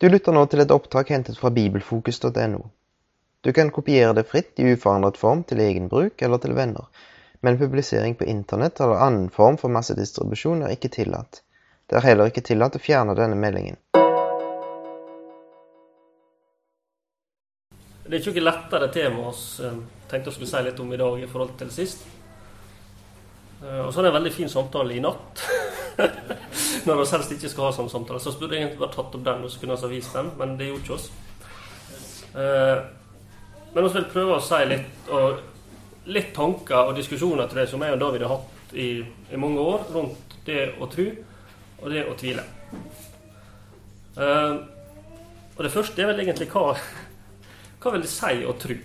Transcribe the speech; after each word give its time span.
Du 0.00 0.08
lytter 0.08 0.32
nå 0.32 0.46
til 0.48 0.62
et 0.62 0.70
opptak 0.72 1.10
hentet 1.12 1.36
fra 1.36 1.50
bibelfokus.no. 1.52 2.60
Du 3.44 3.50
kan 3.52 3.68
kopiere 3.68 4.14
det 4.16 4.22
fritt 4.30 4.56
i 4.56 4.70
uforandret 4.72 5.18
form 5.20 5.42
til 5.44 5.60
egen 5.60 5.90
bruk 5.92 6.22
eller 6.24 6.40
til 6.40 6.54
venner, 6.56 6.86
men 7.44 7.58
publisering 7.60 8.16
på 8.16 8.24
internett 8.24 8.80
eller 8.80 8.96
annen 9.04 9.26
form 9.28 9.58
for 9.60 9.68
massedistribusjon 9.68 10.64
er 10.64 10.72
ikke 10.72 10.88
tillatt. 10.96 11.42
Det 11.84 12.00
er 12.00 12.06
heller 12.06 12.32
ikke 12.32 12.46
tillatt 12.48 12.80
å 12.80 12.80
fjerne 12.80 13.18
denne 13.18 13.36
meldingen. 13.36 13.76
Det 18.08 18.16
er 18.16 18.18
ikke 18.22 18.38
noe 18.38 18.48
lettere 18.48 18.88
tema 18.96 19.28
vi 19.28 19.68
eh, 19.68 19.78
tenkte 20.08 20.32
å 20.32 20.38
skulle 20.38 20.48
si 20.48 20.64
litt 20.64 20.80
om 20.80 20.96
i 20.96 21.02
dag 21.04 21.20
i 21.20 21.28
forhold 21.28 21.58
til 21.60 21.76
sist. 21.76 22.08
Eh, 23.60 23.84
Og 23.84 23.92
så 23.92 24.00
er 24.00 24.08
det 24.08 24.14
en 24.14 24.18
veldig 24.22 24.36
fin 24.40 24.48
samtale 24.48 24.96
i 24.96 25.04
natt. 25.04 25.44
Når 26.86 27.00
vi 27.00 27.10
helst 27.16 27.32
ikke 27.34 27.50
skal 27.52 27.66
ha 27.68 27.72
sånne 27.76 27.92
samtaler. 27.92 28.22
Så 28.22 28.32
burde 28.32 28.40
burde 28.40 28.56
egentlig 28.58 28.78
bare 28.80 28.94
tatt 28.94 29.14
opp 29.16 29.24
den 29.26 29.44
og 29.44 29.50
så 29.52 29.60
kunne 29.60 29.76
vi 29.82 29.96
vist 29.96 30.14
den, 30.16 30.30
men 30.38 30.56
det 30.58 30.68
gjorde 30.70 30.84
ikke 30.84 30.96
oss. 30.96 31.10
Eh, 32.34 32.78
Men 33.74 33.84
vi 33.86 33.92
vil 33.94 34.08
prøve 34.10 34.36
å 34.36 34.42
si 34.42 34.64
litt 34.66 35.10
litt 36.10 36.32
tanker 36.34 36.88
og 36.88 36.96
diskusjoner 36.96 37.46
til 37.46 37.60
det 37.60 37.68
som 37.70 37.82
jeg 37.84 37.92
og 37.94 38.00
David 38.00 38.24
har 38.26 38.32
hatt 38.34 38.72
i, 38.74 39.04
i 39.30 39.36
mange 39.38 39.60
år 39.62 39.84
rundt 39.94 40.34
det 40.46 40.72
å 40.80 40.88
tro 40.90 41.04
og 41.80 41.90
det 41.92 42.02
å 42.08 42.16
tvile. 42.18 42.42
Eh, 44.16 44.54
Og 45.56 45.64
det 45.66 45.72
første 45.72 46.00
er 46.02 46.06
vel 46.10 46.20
egentlig 46.24 46.48
hva 46.50 46.74
hva 47.80 47.92
vil 47.94 48.02
det 48.04 48.10
si 48.12 48.44
å 48.44 48.52
tro? 48.60 48.76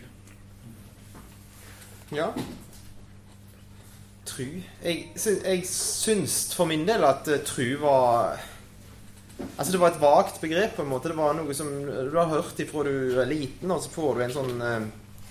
Ja. 2.16 2.30
Tru 4.36 4.50
Jeg, 4.84 5.08
jeg 5.16 5.64
syns 5.70 6.36
for 6.56 6.68
min 6.68 6.84
del 6.88 7.06
at 7.08 7.30
eh, 7.32 7.44
tru 7.48 7.78
var 7.80 8.36
Altså 9.58 9.72
Det 9.72 9.80
var 9.80 9.94
et 9.94 10.02
vagt 10.02 10.42
begrep. 10.42 10.76
på 10.76 10.84
en 10.84 10.92
måte 10.92 11.12
Det 11.12 11.18
var 11.18 11.36
noe 11.38 11.56
som 11.56 11.72
du 11.86 12.16
har 12.18 12.32
hørt 12.32 12.60
ifra 12.60 12.84
du 12.88 13.20
er 13.20 13.32
liten, 13.32 13.72
og 13.72 13.84
så 13.84 13.92
får 13.92 14.16
du 14.16 14.24
en 14.26 14.38
sånn 14.38 14.62
eh, 14.62 14.88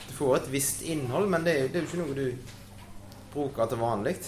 Du 0.09 0.13
får 0.17 0.37
et 0.39 0.51
visst 0.53 0.83
innhold, 0.89 1.29
men 1.33 1.45
det, 1.45 1.57
det 1.73 1.81
er 1.81 1.85
jo 1.85 1.91
ikke 1.91 2.03
noe 2.03 2.19
du 2.19 2.53
bruker 3.35 3.67
til 3.67 3.81
vanlig. 3.81 4.19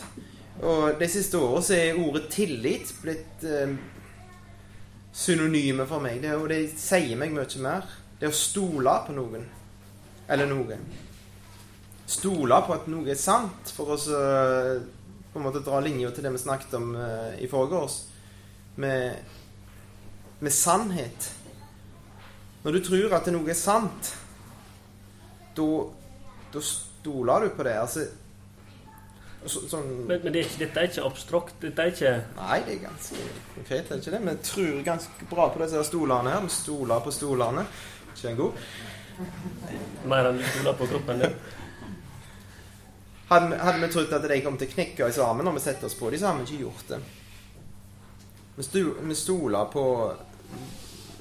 Og 0.67 0.97
de 0.99 1.09
siste 1.11 1.39
åra 1.39 1.61
så 1.63 1.77
er 1.77 2.01
ordet 2.01 2.25
tillit 2.33 2.91
blitt 3.03 3.45
eh, 3.47 3.77
synonyme 5.17 5.87
for 5.89 6.03
meg. 6.03 6.23
Det, 6.25 6.33
og 6.35 6.49
det 6.51 6.63
sier 6.81 7.17
meg 7.21 7.35
mye 7.37 7.63
mer. 7.63 7.87
Det 8.19 8.31
å 8.31 8.35
stole 8.35 8.97
på 9.07 9.15
noen. 9.17 9.45
Eller 10.33 10.49
noe. 10.51 10.81
Stole 12.07 12.59
på 12.67 12.75
at 12.77 12.87
noe 12.91 13.11
er 13.11 13.19
sant, 13.19 13.73
for 13.75 13.95
å 13.95 13.97
så, 13.99 14.19
på 15.33 15.41
en 15.41 15.47
måte 15.47 15.65
dra 15.67 15.81
linja 15.83 16.13
til 16.15 16.27
det 16.27 16.33
vi 16.37 16.43
snakket 16.45 16.77
om 16.79 16.93
eh, 16.95 17.33
i 17.43 17.49
forgårs. 17.51 17.99
Med, 18.83 19.17
med 20.39 20.55
sannhet. 20.55 21.33
Når 22.63 22.77
du 22.77 22.85
tror 22.87 23.17
at 23.19 23.33
noe 23.35 23.51
er 23.51 23.59
sant, 23.59 24.13
da 25.57 26.63
stoler 26.63 27.47
du 27.47 27.57
på 27.57 27.67
det. 27.67 27.75
Altså 27.81 28.07
så, 29.47 29.63
sånn 29.71 29.87
Men, 30.09 30.19
men 30.25 30.33
det 30.35 30.41
er 30.41 30.49
ikke, 30.49 30.61
dette 30.65 30.83
er 30.83 30.91
ikke 30.91 31.07
abstrakt. 31.07 31.59
Dette 31.63 31.85
er 31.85 31.93
ikke 31.93 32.13
Nei, 32.41 32.59
det 32.67 32.75
er 32.75 32.83
ganske 32.89 33.27
konkret, 33.55 33.91
er 33.91 34.03
ikke 34.03 34.15
det? 34.15 34.23
Vi 34.27 34.37
tror 34.49 34.81
ganske 34.89 35.29
bra 35.31 35.49
på 35.55 35.63
disse 35.63 35.85
stolene 35.87 36.35
her. 36.35 36.47
Vi 36.47 36.55
stoler 36.55 37.05
på 37.05 37.15
stolene. 37.15 37.67
Ikke 38.15 38.33
en 38.33 38.41
god? 38.41 38.63
mer 40.07 40.29
enn 40.29 40.41
du 40.41 40.45
stoler 40.45 40.77
på 40.77 40.89
kroppen 40.91 41.23
din. 41.23 41.37
Hadde, 43.29 43.81
vi- 43.81 43.93
trodd 43.93 44.13
at 44.13 44.29
de 44.31 44.41
kom 44.45 44.57
til 44.59 44.69
å 44.69 44.75
knekke 44.75 45.07
oss 45.09 45.19
sammen 45.19 45.45
når 45.49 45.57
vi 45.57 45.65
setter 45.65 45.89
oss 45.89 45.99
på 45.99 46.11
dem, 46.11 46.21
så 46.21 46.29
hadde 46.31 46.45
vi 46.45 46.53
ikke 46.53 46.65
gjort 46.69 46.89
det. 46.93 47.01
Vi, 48.57 48.63
sto, 48.63 48.83
vi 49.03 49.15
stoler 49.19 49.65
på 49.73 49.85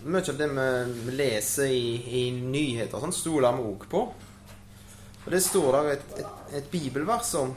Mye 0.06 0.22
av 0.30 0.38
det 0.38 0.47
vi 1.02 1.12
leser 1.17 1.72
i, 1.73 1.88
i 2.20 2.31
nyheter 2.38 2.94
og 2.94 3.02
sånn, 3.08 3.14
stoler 3.16 3.56
vi 3.58 3.64
òg 3.66 3.86
på. 3.89 4.02
Og 5.25 5.31
det 5.34 5.39
står 5.42 5.72
der 5.73 5.88
et, 5.95 6.03
et, 6.22 6.44
et 6.59 6.67
bibelvers 6.70 7.31
om 7.39 7.56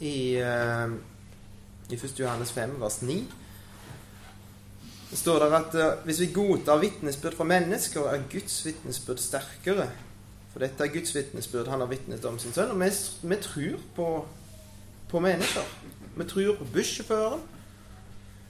i, 0.00 0.40
eh, 0.40 0.94
i 1.92 1.98
1. 1.98 2.14
Johannes 2.22 2.54
5, 2.56 2.78
vers 2.80 2.96
9. 3.04 3.18
Det 5.10 5.18
står 5.20 5.44
der 5.44 5.58
at 5.60 5.76
eh, 5.76 5.92
hvis 6.08 6.22
vi 6.24 6.30
godtar 6.32 6.80
vitnesbyrd 6.80 7.36
fra 7.36 7.44
mennesker, 7.52 8.08
er 8.08 8.24
Guds 8.32 8.56
vitnesbyrd 8.64 9.20
sterkere. 9.20 9.90
For 10.54 10.62
dette 10.62 10.86
er 10.86 10.92
Guds 10.94 11.10
vitnesbyrd. 11.16 11.68
Han 11.72 11.82
har 11.82 11.90
vitnet 11.90 12.24
om 12.30 12.38
sin 12.38 12.54
sønn. 12.54 12.70
Og 12.70 12.78
vi, 12.78 12.90
vi 13.26 13.38
tror 13.42 13.80
på, 13.96 14.08
på 15.10 15.22
mennesker. 15.22 15.66
Vi 16.14 16.26
tror 16.30 16.60
på 16.60 16.68
bussjåføren. 16.76 17.42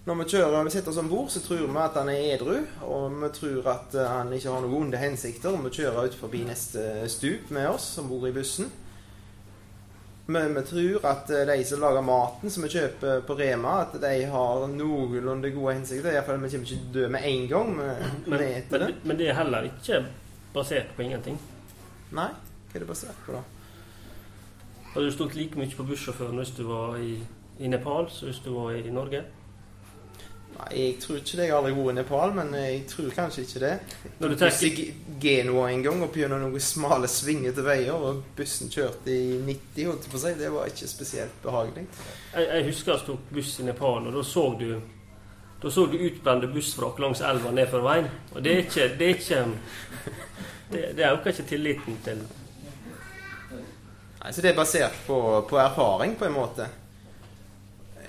Når 0.04 0.18
vi 0.18 0.24
kjører, 0.34 0.66
vi 0.66 0.72
setter 0.74 0.92
oss 0.92 1.00
om 1.00 1.08
bord, 1.08 1.30
så 1.32 1.40
tror 1.40 1.62
vi 1.64 1.80
at 1.80 1.94
han 1.96 2.10
er 2.12 2.34
edru. 2.34 2.58
Og 2.84 3.14
vi 3.22 3.30
tror 3.38 3.70
at 3.72 3.94
eh, 3.96 4.10
han 4.18 4.32
ikke 4.36 4.52
har 4.52 4.60
noen 4.60 4.82
onde 4.82 5.00
hensikter. 5.00 5.56
Og 5.56 5.64
vi 5.64 5.72
kjører 5.78 6.10
ut 6.10 6.18
forbi 6.20 6.42
neste 6.44 7.06
stup 7.08 7.48
med 7.56 7.70
oss 7.70 7.94
som 7.96 8.12
bor 8.12 8.28
i 8.28 8.34
bussen. 8.36 8.68
Men 10.28 10.52
vi 10.58 10.66
tror 10.68 11.08
at 11.08 11.32
eh, 11.32 11.46
de 11.48 11.56
som 11.64 11.80
lager 11.80 12.04
maten 12.04 12.52
som 12.52 12.68
vi 12.68 12.74
kjøper 12.76 13.24
på 13.24 13.38
Rema, 13.40 13.78
at 13.86 13.96
de 14.04 14.12
har 14.28 14.68
noenlunde 14.76 15.54
gode 15.56 15.78
hensikter. 15.78 16.12
Iallfall 16.12 16.44
vi 16.44 16.52
kommer 16.52 16.68
ikke 16.68 16.76
til 16.76 16.84
å 16.84 16.94
dø 17.00 17.08
med 17.16 17.32
en 17.32 17.48
gang. 17.56 17.74
Men, 17.80 18.46
men, 18.76 18.94
men 19.08 19.24
det 19.24 19.32
er 19.32 19.40
heller 19.40 19.72
ikke 19.72 20.04
basert 20.52 20.92
på 20.98 21.08
ingenting. 21.08 21.40
Nei, 22.12 22.30
hva 22.30 22.74
er 22.74 22.84
det 22.84 22.88
basert 22.88 23.22
på, 23.26 23.32
da? 23.32 23.42
Hadde 24.94 25.06
du 25.06 25.14
stått 25.14 25.34
like 25.34 25.58
mye 25.58 25.74
på 25.74 25.86
bussjåføren 25.88 26.38
hvis 26.38 26.52
du 26.54 26.62
var 26.68 26.98
i, 27.02 27.16
i 27.58 27.70
Nepal 27.70 28.06
som 28.12 28.28
hvis 28.30 28.42
du 28.44 28.52
var 28.54 28.76
i 28.76 28.92
Norge? 28.94 29.24
Nei, 30.54 30.68
Jeg 30.70 30.98
tror 31.02 31.16
ikke 31.18 31.36
det. 31.36 31.46
Jeg 31.48 31.52
har 31.52 31.58
aldri 31.58 31.74
vært 31.74 31.90
i 31.90 31.96
Nepal, 31.98 32.34
men 32.36 32.52
jeg 32.54 32.82
tror 32.90 33.10
kanskje 33.16 33.42
ikke 33.42 33.62
det. 33.64 33.72
Når 34.20 34.28
du 34.28 34.36
tenker, 34.38 34.92
Genua 35.24 35.64
en 35.72 35.82
gang 35.82 36.02
opp 36.06 36.18
gjennom 36.18 36.44
noen 36.44 36.62
smale, 36.62 37.10
svingete 37.10 37.64
veier, 37.66 37.94
og 37.94 38.22
bussen 38.38 38.70
kjørte 38.70 39.10
i 39.10 39.40
90, 39.42 39.88
holdt 39.90 40.10
på 40.12 40.20
si. 40.22 40.34
Det 40.38 40.52
var 40.54 40.70
ikke 40.70 40.90
spesielt 40.90 41.40
behagelig. 41.42 41.86
jeg, 42.36 42.46
jeg 42.46 42.68
husker 42.68 42.94
jeg 42.94 43.06
tok 43.08 43.32
buss 43.34 43.56
i 43.58 43.66
Nepal, 43.66 44.06
og 44.06 44.14
da 44.14 44.22
så 44.22 44.46
du 44.60 44.68
da 45.64 45.70
så 45.70 45.86
du 45.86 45.96
utbrente 45.96 46.46
bussvrak 46.52 46.98
langs 47.00 47.22
elva 47.24 47.50
nedfor 47.50 47.80
veien. 47.80 48.08
Og 48.34 48.42
det 48.44 48.52
er 48.52 48.58
ikke 48.66 48.88
Det, 48.98 49.06
er 49.06 49.14
ikke, 49.14 49.44
det, 50.74 50.88
det 50.98 51.10
øker 51.10 51.32
ikke 51.32 51.46
tilliten 51.48 52.00
til 52.04 52.24
Nei, 54.24 54.32
Så 54.32 54.40
det 54.40 54.52
er 54.52 54.56
basert 54.56 54.96
på, 55.06 55.18
på 55.48 55.58
erfaring, 55.60 56.14
på 56.16 56.24
en 56.24 56.36
måte. 56.36 56.68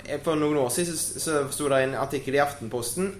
Eh, 0.04 0.20
For 0.24 0.38
noen 0.38 0.56
år 0.62 0.70
siden 0.72 0.96
så, 0.96 1.20
så 1.20 1.40
sto 1.52 1.68
det 1.68 1.82
en 1.84 1.98
artikkel 2.00 2.38
i 2.38 2.42
Aftenposten 2.44 3.10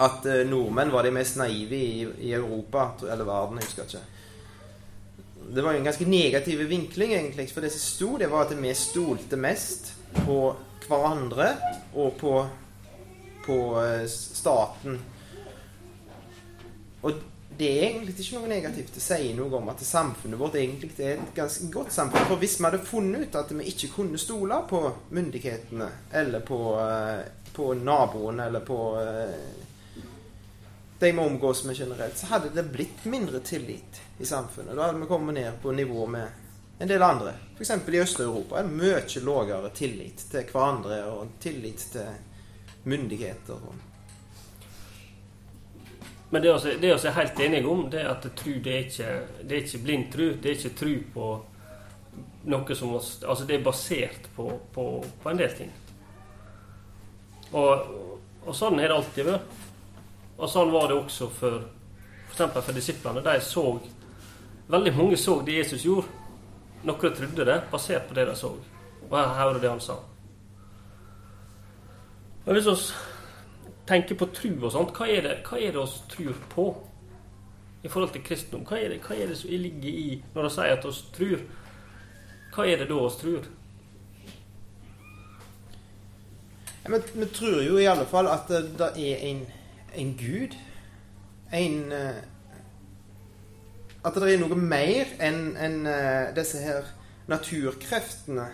at 0.00 0.24
eh, 0.26 0.46
nordmenn 0.48 0.92
var 0.92 1.04
de 1.06 1.12
mest 1.14 1.36
naive 1.38 1.76
i, 1.76 2.08
i 2.28 2.32
Europa, 2.32 2.90
eller 3.04 3.28
verden, 3.28 3.60
jeg 3.60 3.68
husker 3.68 3.86
ikke. 3.86 4.02
Det 5.50 5.64
var 5.64 5.74
jo 5.74 5.80
en 5.80 5.88
ganske 5.88 6.06
negativ 6.08 6.62
vinkling, 6.70 7.14
egentlig. 7.16 7.48
For 7.50 7.64
det 7.64 7.72
som 7.74 7.82
sto, 7.82 8.10
det 8.20 8.30
var 8.30 8.46
at 8.46 8.54
vi 8.56 8.74
stolte 8.76 9.38
mest 9.40 9.92
på 10.22 10.38
hverandre 10.86 11.52
og 11.94 12.14
på, 12.20 12.34
på 13.46 13.58
eh, 13.82 14.06
staten. 14.10 15.00
Og 17.02 17.20
det 17.60 17.68
er 17.68 17.82
egentlig 17.90 18.14
ikke 18.16 18.38
noe 18.38 18.48
negativt. 18.48 18.94
å 18.96 19.02
si 19.04 19.32
noe 19.36 19.58
om 19.58 19.66
at 19.68 19.82
samfunnet 19.84 20.40
vårt 20.40 20.54
egentlig 20.56 20.94
er 20.96 21.18
et 21.18 21.34
ganske 21.36 21.66
godt 21.72 21.92
samfunn. 21.92 22.28
For 22.30 22.40
hvis 22.40 22.54
vi 22.56 22.64
hadde 22.64 22.78
funnet 22.88 23.26
ut 23.26 23.36
at 23.36 23.52
vi 23.52 23.66
ikke 23.68 23.90
kunne 23.98 24.20
stole 24.20 24.62
på 24.70 24.80
myndighetene, 25.12 25.88
eller 26.22 26.40
på, 26.40 26.60
eh, 26.80 27.50
på 27.52 27.74
naboene 27.76 28.46
eller 28.48 28.64
på 28.64 28.78
eh, 29.02 30.06
de 31.00 31.12
vi 31.12 31.18
omgås 31.18 31.64
med 31.64 31.76
generelt, 31.76 32.16
så 32.16 32.30
hadde 32.32 32.54
det 32.54 32.64
blitt 32.72 33.04
mindre 33.04 33.42
tillit 33.44 34.00
i 34.18 34.24
samfunnet. 34.24 34.72
Da 34.76 34.88
hadde 34.88 35.04
vi 35.04 35.10
kommet 35.12 35.36
ned 35.36 35.60
på 35.62 35.72
nivå 35.76 36.06
med 36.06 36.28
en 36.78 36.88
del 36.88 37.02
andre. 37.02 37.34
F.eks. 37.58 37.76
i 37.76 38.00
Øst-Europa 38.00 38.56
er 38.56 38.68
det 38.68 38.80
mye 38.80 39.24
lavere 39.24 39.74
tillit 39.76 40.24
til 40.32 40.48
hverandre 40.48 41.04
og 41.12 41.36
tillit 41.40 41.86
til 41.92 42.88
myndigheter. 42.88 43.60
og 43.68 43.89
Men 46.30 46.42
det 46.42 46.52
vi 46.80 46.90
er 46.90 47.16
helt 47.16 47.40
enige 47.40 47.66
om, 47.66 47.88
det 47.90 48.00
er 48.00 48.12
at 48.12 48.26
tru 48.38 48.52
det 48.62 48.74
er 48.74 48.84
ikke, 48.86 49.14
det 49.42 49.56
er 49.56 49.64
ikke 49.64 49.82
blind 49.84 50.12
tru. 50.12 50.26
Det 50.42 50.50
er 50.50 50.58
ikke 50.58 50.76
tru 50.78 50.92
på 51.14 51.30
noe 52.50 52.74
som 52.74 52.94
Altså 52.94 53.44
det 53.46 53.56
er 53.56 53.64
basert 53.64 54.28
på, 54.36 54.46
på, 54.74 54.84
på 55.22 55.30
en 55.30 55.40
del 55.40 55.56
ting. 55.58 55.72
Og, 57.50 57.90
og 58.46 58.54
sånn 58.54 58.78
har 58.78 58.92
det 58.92 58.96
alltid 59.00 59.26
vært. 59.26 59.58
Og 60.38 60.48
sånn 60.48 60.70
var 60.72 60.86
det 60.88 61.00
også 61.00 61.28
for 61.34 61.64
f.eks. 62.30 62.64
for 62.64 62.76
disiplene. 62.76 63.24
De 63.26 63.40
så 63.44 63.66
Veldig 64.70 64.92
mange 64.94 65.16
så 65.18 65.40
det 65.42 65.56
Jesus 65.56 65.82
gjorde. 65.82 66.06
Noen 66.86 67.14
trodde 67.16 67.44
det, 67.44 67.56
basert 67.72 68.04
på 68.06 68.14
det 68.14 68.28
de 68.28 68.36
så. 68.38 68.52
Og 69.08 69.16
her 69.18 69.32
hører 69.34 69.58
det 69.58 69.70
han 69.72 69.82
sa. 69.82 69.96
Men 72.44 72.54
hvis 72.54 72.68
vi 72.70 72.74
tenker 73.90 74.18
på 74.18 74.30
tru 74.34 74.52
og 74.60 74.70
sånt, 74.74 74.94
hva 74.96 75.08
er 75.10 75.24
det, 75.26 75.36
hva 75.46 75.58
er 75.58 75.74
det 75.74 75.82
oss 75.82 76.00
tror 76.10 76.36
på 76.52 76.66
i 77.82 77.88
forhold 77.88 78.12
til 78.14 78.24
kristendom? 78.24 78.66
Hva 78.68 78.78
er 78.78 78.92
det, 78.92 79.00
hva 79.04 79.16
er 79.16 79.30
det 79.30 79.38
som 79.40 79.50
ligger 79.50 79.88
i 79.90 80.20
når 80.34 80.46
de 80.46 80.52
sier 80.54 80.76
at 80.76 80.86
oss 80.86 81.00
tror? 81.14 81.42
Hva 82.54 82.66
er 82.66 82.82
det 82.82 82.90
da 82.90 82.98
oss 83.00 83.18
tror? 83.20 83.48
Vi 86.90 87.26
tror 87.34 87.60
jo 87.62 87.78
i 87.78 87.86
alle 87.86 88.06
fall 88.08 88.30
at 88.32 88.48
det, 88.48 88.62
det 88.78 88.90
er 89.12 89.24
en, 89.30 89.44
en 89.94 90.12
gud. 90.18 90.56
En 91.52 91.92
eh, 91.92 92.22
At 94.04 94.16
det 94.16 94.30
er 94.32 94.40
noe 94.40 94.56
mer 94.56 95.10
enn 95.20 95.56
enn, 95.60 95.82
eh, 95.86 96.30
disse 96.34 96.62
her 96.62 96.86
naturkreftene 97.28 98.46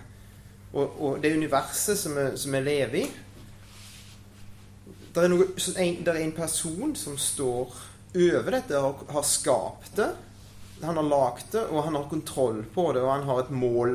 og, 0.72 0.96
og 1.00 1.20
det 1.22 1.36
universet 1.36 2.00
som 2.02 2.56
vi 2.56 2.60
lever 2.66 2.98
i. 3.04 3.04
Det 5.16 5.22
er, 5.24 5.32
noe, 5.32 5.46
en, 5.80 5.94
det 6.04 6.12
er 6.12 6.18
en 6.20 6.32
person 6.36 6.90
som 6.92 7.14
står 7.16 7.70
over 8.12 8.50
dette, 8.52 8.76
har, 8.76 9.04
har 9.08 9.22
skapt 9.24 9.94
det. 9.96 10.10
Han 10.82 10.98
har 11.00 11.06
lagd 11.08 11.46
det, 11.54 11.62
og 11.72 11.86
han 11.86 11.94
har 11.96 12.08
kontroll 12.10 12.58
på 12.74 12.90
det, 12.92 13.00
og 13.00 13.12
han 13.14 13.24
har 13.24 13.40
et 13.40 13.52
mål 13.56 13.94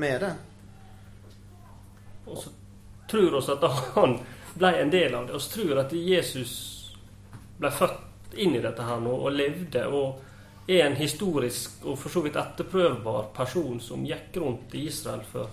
med 0.00 0.24
det. 0.24 0.30
Og 2.24 2.38
så 2.40 2.52
tror 3.10 3.36
vi 3.36 3.42
at 3.52 3.66
han 3.98 4.16
ble 4.56 4.70
en 4.80 4.92
del 4.94 5.18
av 5.18 5.26
det. 5.28 5.40
Så 5.44 5.58
tror 5.58 5.68
vi 5.74 5.82
at 5.82 5.92
Jesus 5.92 6.54
ble 7.60 7.70
født 7.76 8.38
inn 8.40 8.56
i 8.56 8.62
dette 8.64 8.84
her 8.88 9.02
nå 9.04 9.12
og 9.12 9.36
levde 9.36 9.82
og 9.92 10.24
er 10.72 10.86
en 10.86 10.96
historisk 10.96 11.84
og 11.84 11.98
for 12.00 12.16
så 12.16 12.24
vidt 12.24 12.40
etterprøvbar 12.40 13.28
person 13.36 13.76
som 13.80 14.08
gikk 14.08 14.40
rundt 14.40 14.72
i 14.72 14.86
Israel 14.88 15.20
for 15.28 15.52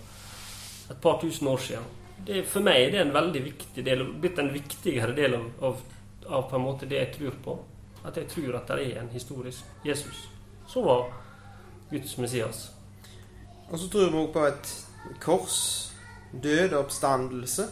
et 0.89 1.03
par 1.03 1.19
tusen 1.19 1.51
år 1.51 1.61
siden. 1.67 1.91
Det, 2.25 2.43
for 2.47 2.63
meg 2.63 2.85
er 2.85 2.93
det 2.93 3.01
en 3.03 3.15
veldig 3.15 3.41
viktig 3.43 3.83
del, 3.83 4.05
blitt 4.23 4.39
en 4.39 4.53
viktigere 4.53 5.15
del 5.15 5.35
av, 5.35 5.49
av, 5.59 5.81
av, 6.27 6.45
på 6.49 6.55
en 6.55 6.63
måte 6.63 6.87
det 6.87 7.01
jeg 7.01 7.11
tror 7.17 7.39
på. 7.43 7.57
At 8.03 8.19
jeg 8.19 8.29
tror 8.31 8.55
at 8.59 8.71
det 8.71 8.85
er 8.85 9.01
en 9.01 9.11
historisk 9.11 9.85
Jesus 9.87 10.27
som 10.67 10.87
var 10.87 11.09
Guds 11.91 12.15
Messias. 12.17 12.65
Og 13.69 13.79
så 13.79 13.89
tror 13.91 14.09
vi 14.09 14.21
også 14.21 14.33
på 14.33 14.45
et 14.47 14.71
kors, 15.23 15.59
død 16.31 16.73
og 16.73 16.79
oppstandelse. 16.85 17.67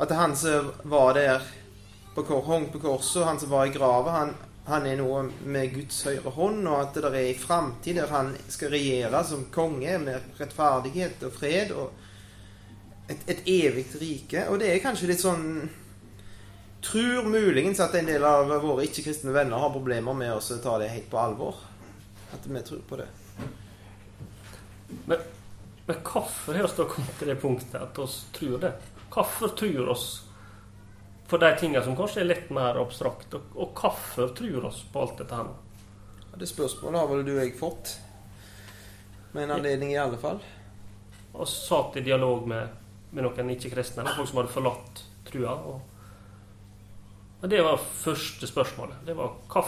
At 0.00 0.14
han 0.16 0.36
som 0.36 0.70
var 0.90 1.14
der 1.14 1.46
på 2.14 2.24
kor, 2.26 2.42
hong 2.42 2.70
på 2.72 2.82
korset, 2.82 3.24
han 3.24 3.38
som 3.40 3.50
var 3.50 3.66
i 3.66 3.74
grava, 3.74 4.10
han, 4.10 4.34
han, 4.66 4.86
er 4.86 4.98
noe 4.98 5.26
med 5.44 5.74
Guds 5.74 6.02
høyre 6.08 6.32
hånd, 6.34 6.66
og 6.66 6.78
at 6.80 6.94
det 6.96 7.04
der 7.06 7.18
er 7.20 7.30
en 7.30 7.42
framtid 7.42 8.00
der 8.00 8.10
han 8.10 8.32
skal 8.48 8.74
regjere 8.74 9.22
som 9.24 9.46
konge 9.54 9.98
med 10.02 10.40
rettferdighet 10.40 11.22
og 11.28 11.36
fred 11.36 11.74
og 11.76 11.99
et, 13.10 13.24
et 13.34 13.48
evig 13.50 13.86
rike. 14.00 14.46
Og 14.50 14.60
det 14.62 14.70
er 14.70 14.82
kanskje 14.84 15.10
litt 15.12 15.22
sånn 15.22 15.46
Tror 16.80 17.26
muligens 17.28 17.76
at 17.84 17.92
en 17.98 18.06
del 18.08 18.22
av 18.24 18.48
våre 18.62 18.86
ikke-kristne 18.86 19.34
venner 19.34 19.60
har 19.60 19.72
problemer 19.74 20.16
med 20.16 20.32
å 20.32 20.60
ta 20.64 20.78
det 20.80 20.86
helt 20.88 21.10
på 21.12 21.18
alvor. 21.20 21.58
At 22.32 22.46
vi 22.48 22.62
tror 22.64 22.80
på 22.88 22.96
det. 22.96 23.08
Men, 25.04 25.20
men 25.84 26.00
hvorfor 26.00 26.56
har 26.56 26.70
vi 26.72 26.86
kommet 26.88 27.18
til 27.20 27.28
det 27.28 27.36
punktet 27.42 27.76
at 27.82 28.00
vi 28.00 28.08
tror 28.38 28.64
det? 28.64 28.72
Hvorfor 29.12 29.52
tror 29.60 29.92
oss 29.92 30.06
på 31.28 31.38
de 31.42 31.50
tingene 31.60 31.84
som 31.84 31.98
kanskje 31.98 32.24
er 32.24 32.30
litt 32.30 32.48
mer 32.54 32.80
abstrakt? 32.80 33.34
Og, 33.36 33.52
og 33.60 33.76
hvorfor 33.76 34.32
tror 34.40 34.70
oss 34.72 34.80
på 34.88 35.04
alt 35.04 35.20
dette 35.20 35.36
her? 35.36 35.52
Det 36.40 36.48
spørsmålet 36.48 37.00
har 37.00 37.10
vel 37.10 37.26
du 37.26 37.34
og 37.34 37.42
jeg 37.42 37.56
fått. 37.58 37.96
Med 39.34 39.44
en 39.44 39.58
anledning, 39.58 39.92
i 39.92 40.00
alle 40.00 40.18
fall. 40.18 40.40
Og 41.34 41.48
satt 41.48 41.98
i 42.00 42.06
dialog 42.06 42.46
med, 42.48 42.70
med 43.10 43.26
noen 43.26 43.54
ikke-kristne, 43.54 44.06
folk 44.16 44.28
som 44.28 44.40
hadde 44.40 44.52
forlatt 44.54 45.02
trua. 45.28 45.54
Og, 45.70 47.48
det 47.50 47.62
var 47.64 47.80
første 47.80 48.46
spørsmålet. 48.46 49.00
Det 49.06 49.16
var 49.16 49.34
hva 49.48 49.64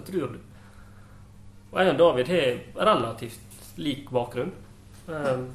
tror 0.00 0.32
du? 0.32 0.40
Og 1.72 1.78
jeg 1.80 1.92
og 1.92 1.98
David 2.00 2.30
har 2.32 2.88
relativt 2.88 3.76
lik 3.80 4.10
bakgrunn. 4.12 4.52
Um, 5.06 5.46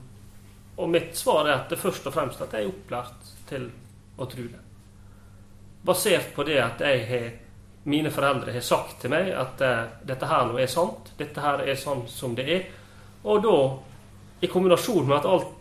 og 0.77 0.89
mitt 0.89 1.17
svar 1.17 1.47
er 1.47 1.55
at 1.55 1.69
det 1.71 1.79
først 1.81 2.07
og 2.09 2.13
fremst 2.13 2.41
at 2.41 2.53
jeg 2.53 2.65
er 2.65 2.71
opplært 2.71 3.33
til 3.49 3.67
å 4.17 4.25
tro 4.29 4.45
det. 4.49 4.63
Basert 5.85 6.33
på 6.35 6.45
det 6.45 6.57
at 6.61 6.81
jeg 6.81 7.03
har, 7.09 7.27
mine 7.89 8.11
foreldre 8.13 8.53
har 8.53 8.65
sagt 8.65 8.99
til 9.01 9.13
meg 9.13 9.29
at 9.33 9.61
uh, 9.65 9.85
dette 10.05 10.29
her 10.29 10.49
nå 10.49 10.57
er 10.61 10.69
sant, 10.71 11.13
dette 11.17 11.41
her 11.41 11.63
er 11.65 11.77
sånn 11.79 12.05
som 12.11 12.35
det 12.37 12.47
er. 12.53 12.65
Og 13.25 13.41
da, 13.45 13.57
i 14.41 14.49
kombinasjon 14.51 15.07
med 15.07 15.19
at 15.19 15.29
alt, 15.29 15.53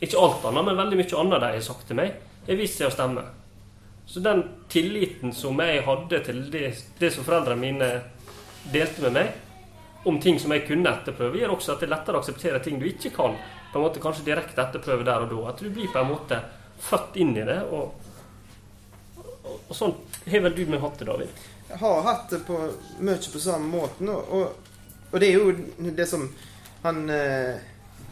ikke 0.00 0.18
alt 0.20 0.48
annet, 0.48 0.64
men 0.64 0.80
veldig 0.80 0.98
mye 1.00 1.20
annet 1.22 1.44
de 1.44 1.52
har 1.54 1.62
sagt 1.64 1.86
til 1.88 1.98
meg, 2.00 2.16
har 2.46 2.58
vist 2.58 2.80
seg 2.80 2.88
å 2.88 2.94
stemme. 2.94 3.26
Så 4.10 4.22
den 4.24 4.42
tilliten 4.72 5.34
som 5.36 5.60
jeg 5.62 5.84
hadde 5.86 6.18
til 6.26 6.42
det, 6.50 6.72
det 6.98 7.12
som 7.14 7.26
foreldrene 7.26 7.60
mine 7.60 7.90
delte 8.72 9.04
med 9.06 9.14
meg, 9.14 9.34
om 10.08 10.16
ting 10.20 10.40
som 10.40 10.52
jeg 10.54 10.64
kunne 10.66 10.90
etterprøve, 10.90 11.38
gjør 11.38 11.54
også 11.54 11.74
at 11.74 11.82
det 11.82 11.90
er 11.90 11.92
lettere 11.92 12.18
å 12.18 12.22
akseptere 12.24 12.62
ting 12.64 12.80
du 12.80 12.88
ikke 12.88 13.12
kan 13.14 13.36
på 13.70 13.78
en 13.78 13.84
måte 13.84 14.02
kanskje 14.02 14.26
direkte 14.26 14.62
etterprøve 14.62 15.04
der 15.06 15.26
og 15.26 15.30
da. 15.30 15.40
At 15.52 15.60
du 15.62 15.68
blir 15.70 15.90
på 15.92 16.00
en 16.00 16.10
måte 16.10 16.40
født 16.82 17.20
inn 17.22 17.36
i 17.36 17.44
det. 17.46 17.60
Og, 17.70 17.92
og, 19.20 19.58
og 19.60 19.74
sånn 19.76 19.94
har 20.26 20.44
vel 20.46 20.56
du 20.56 20.64
med 20.66 20.82
hatt 20.82 20.98
det, 20.98 21.06
David? 21.06 21.44
Jeg 21.68 21.78
har 21.84 22.02
hatt 22.08 22.32
det 22.32 22.40
på, 22.48 22.56
mye 22.98 23.32
på 23.32 23.42
samme 23.42 23.70
måten. 23.70 24.10
Og, 24.10 24.56
og, 25.12 25.20
det 25.20 25.28
er 25.28 25.38
jo 25.38 25.92
det 25.94 26.08
som 26.10 26.26
han 26.82 27.04
eh, 27.12 27.60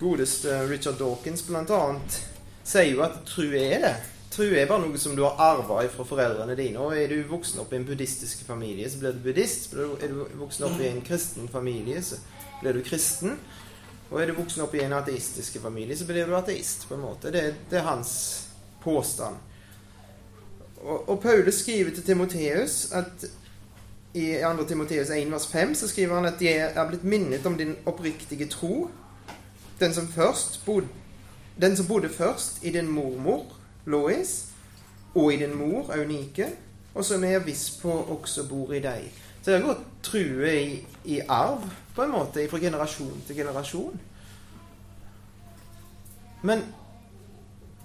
godeste 0.01 0.63
Richard 0.69 0.99
Dawkins 0.99 1.45
annet 1.51 2.21
sier 2.69 2.93
jo 2.93 3.03
at 3.03 3.23
tru 3.27 3.47
er 3.57 3.83
det. 3.83 3.95
Tru 4.31 4.45
er 4.53 4.69
bare 4.69 4.85
noe 4.85 4.99
som 5.01 5.17
du 5.17 5.25
har 5.25 5.41
arva 5.41 5.81
fra 5.91 6.05
foreldrene 6.07 6.57
dine. 6.59 6.79
Og 6.79 6.97
er 6.97 7.09
du 7.09 7.23
voksen 7.31 7.63
opp 7.63 7.73
i 7.73 7.79
en 7.81 7.87
buddhistisk 7.89 8.45
familie, 8.47 8.91
så 8.91 9.01
blir 9.01 9.17
du 9.17 9.25
buddhist. 9.25 9.73
Er 9.75 10.13
du 10.13 10.21
voksen 10.39 10.69
opp 10.69 10.81
i 10.81 10.91
en 10.91 11.01
kristen 11.03 11.49
familie, 11.49 12.03
så 12.05 12.21
blir 12.61 12.77
du 12.77 12.85
kristen. 12.85 13.39
Og 14.11 14.21
er 14.23 14.31
du 14.31 14.37
voksen 14.39 14.63
opp 14.65 14.77
i 14.77 14.85
en 14.85 14.95
ateistisk 14.97 15.59
familie, 15.63 15.97
så 15.97 16.07
blir 16.09 16.29
du 16.29 16.37
ateist. 16.37 16.89
på 16.89 16.95
en 16.95 17.05
måte. 17.05 17.33
Det, 17.33 17.55
det 17.71 17.81
er 17.81 17.89
hans 17.89 18.13
påstand. 18.85 19.37
Og, 20.85 21.09
og 21.09 21.21
Paulus 21.23 21.65
skriver 21.65 21.91
til 21.91 22.05
Timoteus 22.05 22.93
at 22.93 23.27
i 24.15 24.39
2. 24.41 24.65
Timoteus 24.65 25.11
1 25.11 25.33
vers 25.33 25.47
5 25.47 25.75
så 25.75 25.89
skriver 25.89 26.15
han 26.15 26.31
at 26.31 26.39
de 26.41 26.49
er 26.49 26.89
blitt 26.89 27.05
minnet 27.05 27.47
om 27.47 27.59
din 27.59 27.77
oppriktige 27.87 28.49
tro. 28.49 28.89
Den 29.81 29.95
som, 29.95 30.09
bod, 30.67 30.89
den 31.61 31.77
som 31.77 31.87
bodde 31.87 32.09
først 32.09 32.65
i 32.65 32.71
din 32.75 32.89
mormor 32.91 33.45
Lois 33.87 34.49
og 35.15 35.33
i 35.33 35.37
din 35.37 35.55
mor 35.57 35.93
Aunike, 35.93 36.49
og 36.95 37.05
som 37.05 37.25
jeg 37.25 37.35
er 37.35 37.45
viss 37.47 37.71
på 37.79 37.93
også 37.93 38.49
bor 38.49 38.73
i 38.75 38.83
deg. 38.83 39.07
Så 39.43 39.53
det 39.53 39.63
gått 39.65 39.85
true 40.03 40.51
i, 40.51 40.73
i 41.05 41.21
arv, 41.29 41.63
på 41.95 42.03
en 42.05 42.13
måte, 42.13 42.49
fra 42.51 42.59
generasjon 42.59 43.23
til 43.27 43.39
generasjon. 43.39 44.01
Men 46.43 46.65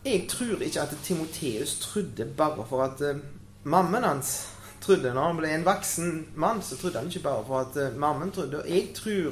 jeg 0.05 0.25
tror 0.29 0.61
ikke 0.61 0.81
at 0.81 0.97
Timoteus 1.03 1.77
trodde 1.79 2.25
bare 2.37 2.65
for 2.69 2.83
at 2.83 3.01
uh, 3.01 3.21
mammen 3.63 4.03
hans 4.03 4.33
trodde. 4.81 5.13
Når 5.13 5.27
han 5.29 5.39
ble 5.39 5.53
en 5.53 5.65
voksen 5.65 6.11
mann, 6.35 6.61
så 6.61 6.77
trodde 6.77 6.99
han 6.99 7.07
ikke 7.07 7.23
bare 7.23 7.45
for 7.47 7.59
at 7.63 7.79
uh, 7.79 7.99
mammen 7.99 8.31
trodde. 8.31 8.61
Og 8.61 8.69
jeg 8.69 8.89
tror 8.95 9.31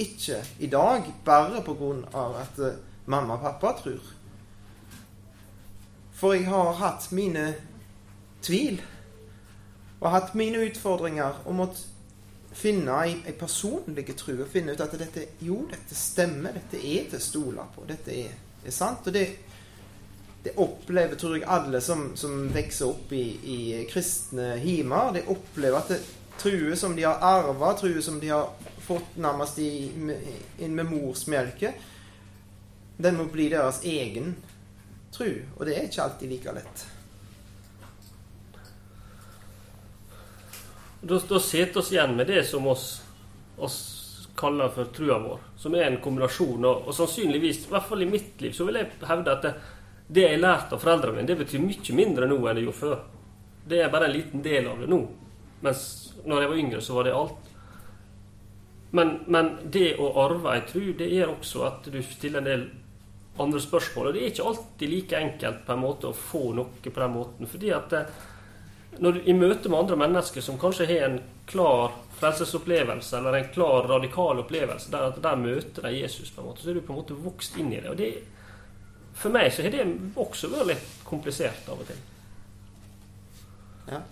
ikke 0.00 0.40
i 0.64 0.70
dag 0.70 1.06
bare 1.24 1.60
av 1.60 2.38
at 2.40 2.58
uh, 2.58 2.78
mamma 3.06 3.36
og 3.36 3.44
pappa 3.44 3.74
tror. 3.82 4.14
For 6.20 6.36
jeg 6.36 6.48
har 6.50 6.74
hatt 6.76 7.10
mine 7.16 7.54
tvil 8.44 8.80
og 10.00 10.10
hatt 10.14 10.34
mine 10.36 10.64
utfordringer 10.64 11.42
og 11.44 11.56
måttet 11.56 11.86
finne 12.56 12.96
ei, 13.04 13.14
personlig 13.38 14.06
tro 14.18 14.34
og 14.34 14.48
finne 14.50 14.74
ut 14.74 14.82
at 14.82 14.96
dette, 14.98 15.26
jo, 15.44 15.62
dette 15.70 15.96
stemmer. 15.96 16.56
Dette 16.56 16.80
er 16.80 17.06
til 17.10 17.20
å 17.20 17.22
stole 17.22 17.66
på. 17.74 17.84
Dette 17.88 18.14
er, 18.24 18.32
er, 18.64 18.74
sant. 18.74 19.06
Og 19.06 19.14
det, 19.14 19.26
det 20.44 20.56
opplever, 20.58 21.14
tror 21.20 21.36
jeg, 21.36 21.46
alle 21.46 21.82
som, 21.84 22.10
som 22.18 22.48
vokser 22.52 22.90
opp 22.90 23.12
i, 23.14 23.24
i 23.54 23.60
kristne 23.90 24.56
himer. 24.64 25.14
De 25.14 25.24
opplever 25.30 25.78
at 25.78 25.94
det, 25.94 26.00
truer 26.40 26.74
som 26.80 26.96
de 26.96 27.04
har 27.04 27.20
arva, 27.22 27.74
truer 27.78 28.00
som 28.02 28.18
de 28.20 28.32
har 28.32 28.48
fått 28.90 29.18
nærmest 29.22 29.58
inn 29.62 30.74
med 30.74 30.86
morsmelket, 30.90 31.74
den 33.00 33.16
må 33.16 33.28
bli 33.30 33.46
deres 33.52 33.84
egen 33.86 34.34
tru. 35.14 35.30
Og 35.56 35.66
det 35.66 35.76
er 35.76 35.86
ikke 35.86 36.06
alltid 36.06 36.32
like 36.32 36.54
lett. 36.56 36.82
Da, 41.00 41.16
da 41.16 41.40
sitter 41.40 41.80
vi 41.80 41.96
igjen 41.96 42.16
med 42.16 42.28
det 42.28 42.42
som 42.44 42.66
oss, 42.68 42.88
oss 43.56 43.78
kaller 44.36 44.68
for 44.74 44.90
trua 44.92 45.18
vår, 45.22 45.38
som 45.56 45.74
er 45.74 45.86
en 45.86 46.00
kombinasjon. 46.02 46.64
Og, 46.64 46.88
og, 46.88 46.94
sannsynligvis, 46.96 47.64
i 47.66 47.72
hvert 47.72 47.88
fall 47.88 48.04
i 48.04 48.10
mitt 48.10 48.42
liv, 48.42 48.52
så 48.56 48.66
vil 48.68 48.80
jeg 48.82 48.90
hevde 49.08 49.32
at 49.32 49.46
det, 49.46 49.54
det 50.10 50.26
jeg 50.26 50.42
lærte 50.42 50.76
av 50.76 50.82
foreldrene 50.82 51.20
mine, 51.20 51.30
det 51.30 51.38
betyr 51.40 51.62
mye 51.64 51.96
mindre 51.96 52.28
nå 52.28 52.40
enn 52.42 52.58
det 52.58 52.66
gjorde 52.66 52.82
før. 52.82 53.00
Det 53.70 53.80
er 53.80 53.92
bare 53.92 54.10
en 54.10 54.16
liten 54.16 54.44
del 54.44 54.68
av 54.68 54.82
det 54.82 54.90
nå. 54.90 55.00
Mens 55.64 55.84
når 56.26 56.42
jeg 56.42 56.52
var 56.52 56.62
yngre, 56.64 56.82
så 56.84 56.98
var 56.98 57.06
det 57.06 57.16
alt. 57.16 57.50
Men, 58.90 59.20
men 59.26 59.50
det 59.70 59.94
å 60.02 60.10
arve 60.24 60.56
ei 60.56 60.62
tru, 60.66 60.92
det 60.98 61.10
gjør 61.12 61.36
også 61.36 61.62
at 61.68 61.90
du 61.92 62.00
stiller 62.02 62.42
en 62.42 62.48
del 62.48 62.64
andre 63.40 63.60
spørsmål. 63.62 64.10
Og 64.10 64.16
det 64.16 64.22
er 64.24 64.32
ikke 64.32 64.48
alltid 64.50 64.90
like 64.90 65.20
enkelt 65.20 65.64
på 65.66 65.74
en 65.74 65.82
måte 65.84 66.10
å 66.10 66.16
få 66.16 66.50
noe 66.56 66.82
på 66.82 67.00
den 67.00 67.14
måten. 67.14 67.46
fordi 67.46 67.70
at 67.76 67.90
det, 67.94 68.04
når 68.98 69.12
du, 69.12 69.20
I 69.24 69.36
møte 69.36 69.70
med 69.70 69.78
andre 69.78 69.96
mennesker 69.96 70.44
som 70.44 70.58
kanskje 70.58 70.88
har 70.90 71.06
en 71.06 71.20
klar 71.50 71.94
frelsesopplevelse 72.20 73.18
eller 73.18 73.38
en 73.38 73.52
klar 73.54 73.88
radikal 73.88 74.42
opplevelse, 74.42 74.90
der, 74.92 75.14
der 75.22 75.36
møter 75.36 75.86
de 75.86 75.94
Jesus, 75.96 76.30
på 76.30 76.42
en 76.42 76.50
måte, 76.50 76.62
så 76.62 76.70
er 76.70 76.78
du 76.78 76.84
på 76.84 76.92
en 76.92 77.00
måte 77.00 77.16
vokst 77.16 77.56
inn 77.58 77.72
i 77.72 77.80
det. 77.80 77.90
og 77.90 77.96
det 77.96 78.12
For 79.14 79.32
meg 79.32 79.52
så 79.52 79.64
har 79.64 79.74
det 79.74 79.86
også 80.16 80.50
vært 80.52 80.72
litt 80.74 80.90
komplisert 81.06 81.68
av 81.70 81.80
og 81.80 81.88
til. 81.88 82.02
Ja. 83.90 84.02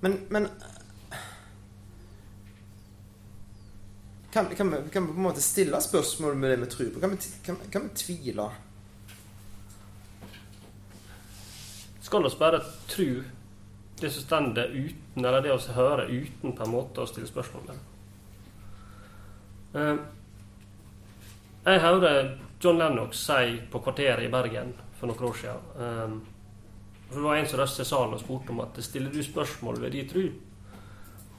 Men, 0.00 0.20
men 0.32 0.46
kan, 4.32 4.46
kan, 4.56 4.70
vi, 4.70 4.90
kan 4.92 5.06
vi 5.06 5.12
på 5.12 5.18
en 5.18 5.22
måte 5.22 5.42
stille 5.42 5.80
spørsmål 5.80 6.36
med 6.36 6.50
det 6.50 6.56
vi 6.56 6.66
tror 6.66 6.90
på? 6.94 7.00
Kan 7.00 7.10
vi, 7.10 7.16
kan, 7.44 7.56
kan 7.70 7.88
vi 7.88 7.88
tvile? 7.94 8.50
Skal 12.00 12.22
vi 12.22 12.30
bare 12.38 12.62
tro 12.88 13.08
det 14.00 14.10
som 14.10 14.22
står 14.22 14.58
uten, 14.72 15.24
eller 15.24 15.40
det 15.40 15.52
vi 15.52 15.72
hører 15.72 16.08
uten 16.08 16.52
på 16.56 16.64
en 16.64 16.72
måte 16.72 17.02
å 17.02 17.06
stille 17.06 17.28
spørsmål 17.28 17.68
med? 17.68 17.82
Eh, 19.74 19.98
jeg 21.64 21.80
hørte 21.80 22.38
John 22.60 22.78
Lennox 22.78 23.20
si 23.26 23.60
på 23.70 23.78
Kvarteret 23.84 24.24
i 24.24 24.32
Bergen 24.32 24.72
for 24.98 25.10
noen 25.10 25.28
år 25.28 25.36
siden 25.38 25.60
um, 25.76 26.16
Det 27.10 27.22
var 27.22 27.36
en 27.36 27.46
som 27.48 27.60
røstet 27.60 27.84
i 27.84 27.88
salen 27.90 28.16
og 28.16 28.22
spurte 28.22 28.54
om 28.54 28.62
at 28.64 28.80
stiller 28.84 29.12
du 29.12 29.22
spørsmål 29.22 29.80
ved 29.82 29.94
din 29.94 30.08
tru? 30.08 30.24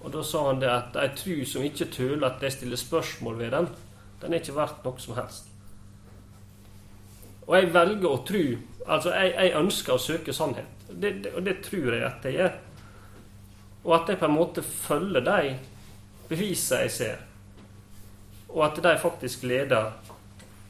Og 0.02 0.12
Da 0.12 0.24
sa 0.26 0.48
han 0.48 0.60
det 0.62 0.70
at 0.72 0.98
ei 0.98 1.12
tru 1.16 1.46
som 1.46 1.64
ikke 1.66 1.92
tøler 1.94 2.28
at 2.32 2.44
jeg 2.44 2.58
stiller 2.58 2.80
spørsmål 2.80 3.38
ved 3.40 3.52
den, 3.54 3.70
den 4.22 4.34
er 4.34 4.42
ikke 4.42 4.58
verdt 4.58 4.86
noe 4.86 5.02
som 5.02 5.18
helst. 5.18 5.48
Og 7.48 7.56
jeg 7.58 7.74
velger 7.74 8.10
å 8.10 8.26
tru 8.26 8.44
Altså, 8.82 9.12
jeg, 9.14 9.34
jeg 9.38 9.58
ønsker 9.60 9.94
å 9.94 10.02
søke 10.02 10.34
sannhet. 10.34 10.86
Det, 10.90 11.12
det, 11.22 11.32
og 11.38 11.44
det 11.46 11.60
tror 11.62 11.94
jeg 11.94 12.02
at 12.02 12.24
jeg 12.26 12.34
gjør. 12.34 12.56
Og 13.84 13.94
at 13.94 14.10
jeg 14.10 14.18
på 14.18 14.26
en 14.26 14.34
måte 14.34 14.64
følger 14.66 15.22
de 15.22 15.52
bevisene 16.32 16.80
jeg 16.88 16.94
ser. 16.96 17.22
Og 18.50 18.64
at 18.66 18.82
de 18.82 18.96
faktisk 19.04 19.46
leder 19.46 19.92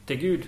til 0.06 0.20
Gud. 0.20 0.44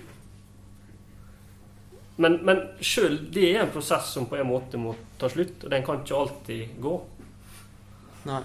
Men, 2.21 2.37
men 2.47 2.61
sjøl 2.79 3.17
det 3.33 3.49
er 3.49 3.63
en 3.65 3.73
prosess 3.73 4.13
som 4.13 4.29
på 4.29 4.37
en 4.39 4.47
måte 4.47 4.79
må 4.79 4.93
ta 5.19 5.27
slutt, 5.31 5.65
og 5.65 5.73
den 5.73 5.83
kan 5.83 6.03
ikke 6.03 6.21
alltid 6.21 6.77
gå. 6.85 6.93
Nei. 8.29 8.43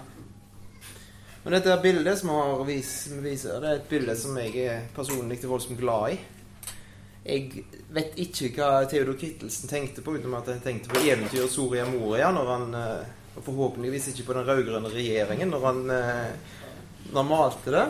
Men 1.43 1.55
dette 1.57 1.77
bildet 1.81 2.19
som 2.19 2.29
vi 2.29 2.35
har 2.35 2.65
vist, 2.65 3.07
viser, 3.23 3.61
det 3.61 3.69
er 3.69 3.79
et 3.79 3.89
bilde 3.89 4.13
som 4.17 4.35
jeg 4.37 4.53
er 4.61 4.83
personlig 4.93 5.39
til 5.41 5.49
voldsomt 5.49 5.79
glad 5.79 6.13
i. 6.13 6.19
Jeg 7.21 7.63
vet 7.93 8.19
ikke 8.21 8.49
hva 8.55 8.83
Theodor 8.89 9.17
Kittelsen 9.17 9.69
tenkte 9.69 10.03
på, 10.05 10.13
utenom 10.17 10.37
at 10.37 10.51
han 10.53 10.61
tenkte 10.61 10.89
på 10.89 11.01
eventyret 11.01 11.53
Soria 11.53 11.85
Moria 11.89 12.31
når 12.33 12.47
han 12.49 12.77
eh, 12.77 13.09
Og 13.37 13.43
forhåpentligvis 13.45 14.07
ikke 14.11 14.25
på 14.27 14.33
den 14.35 14.47
rød-grønne 14.47 14.89
regjeringen 14.91 15.53
når 15.53 15.65
han, 15.65 15.77
eh, 15.95 16.55
når 17.09 17.19
han 17.21 17.29
malte 17.29 17.73
det. 17.73 17.85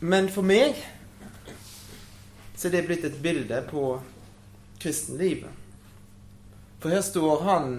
Men 0.00 0.28
for 0.30 0.46
meg 0.46 0.78
så 2.54 2.68
er 2.68 2.76
det 2.76 2.84
blitt 2.86 3.04
et 3.08 3.16
bilde 3.24 3.58
på 3.66 3.96
kristenlivet. 4.80 5.50
For 6.78 6.92
her 6.92 7.02
står 7.02 7.42
han 7.48 7.74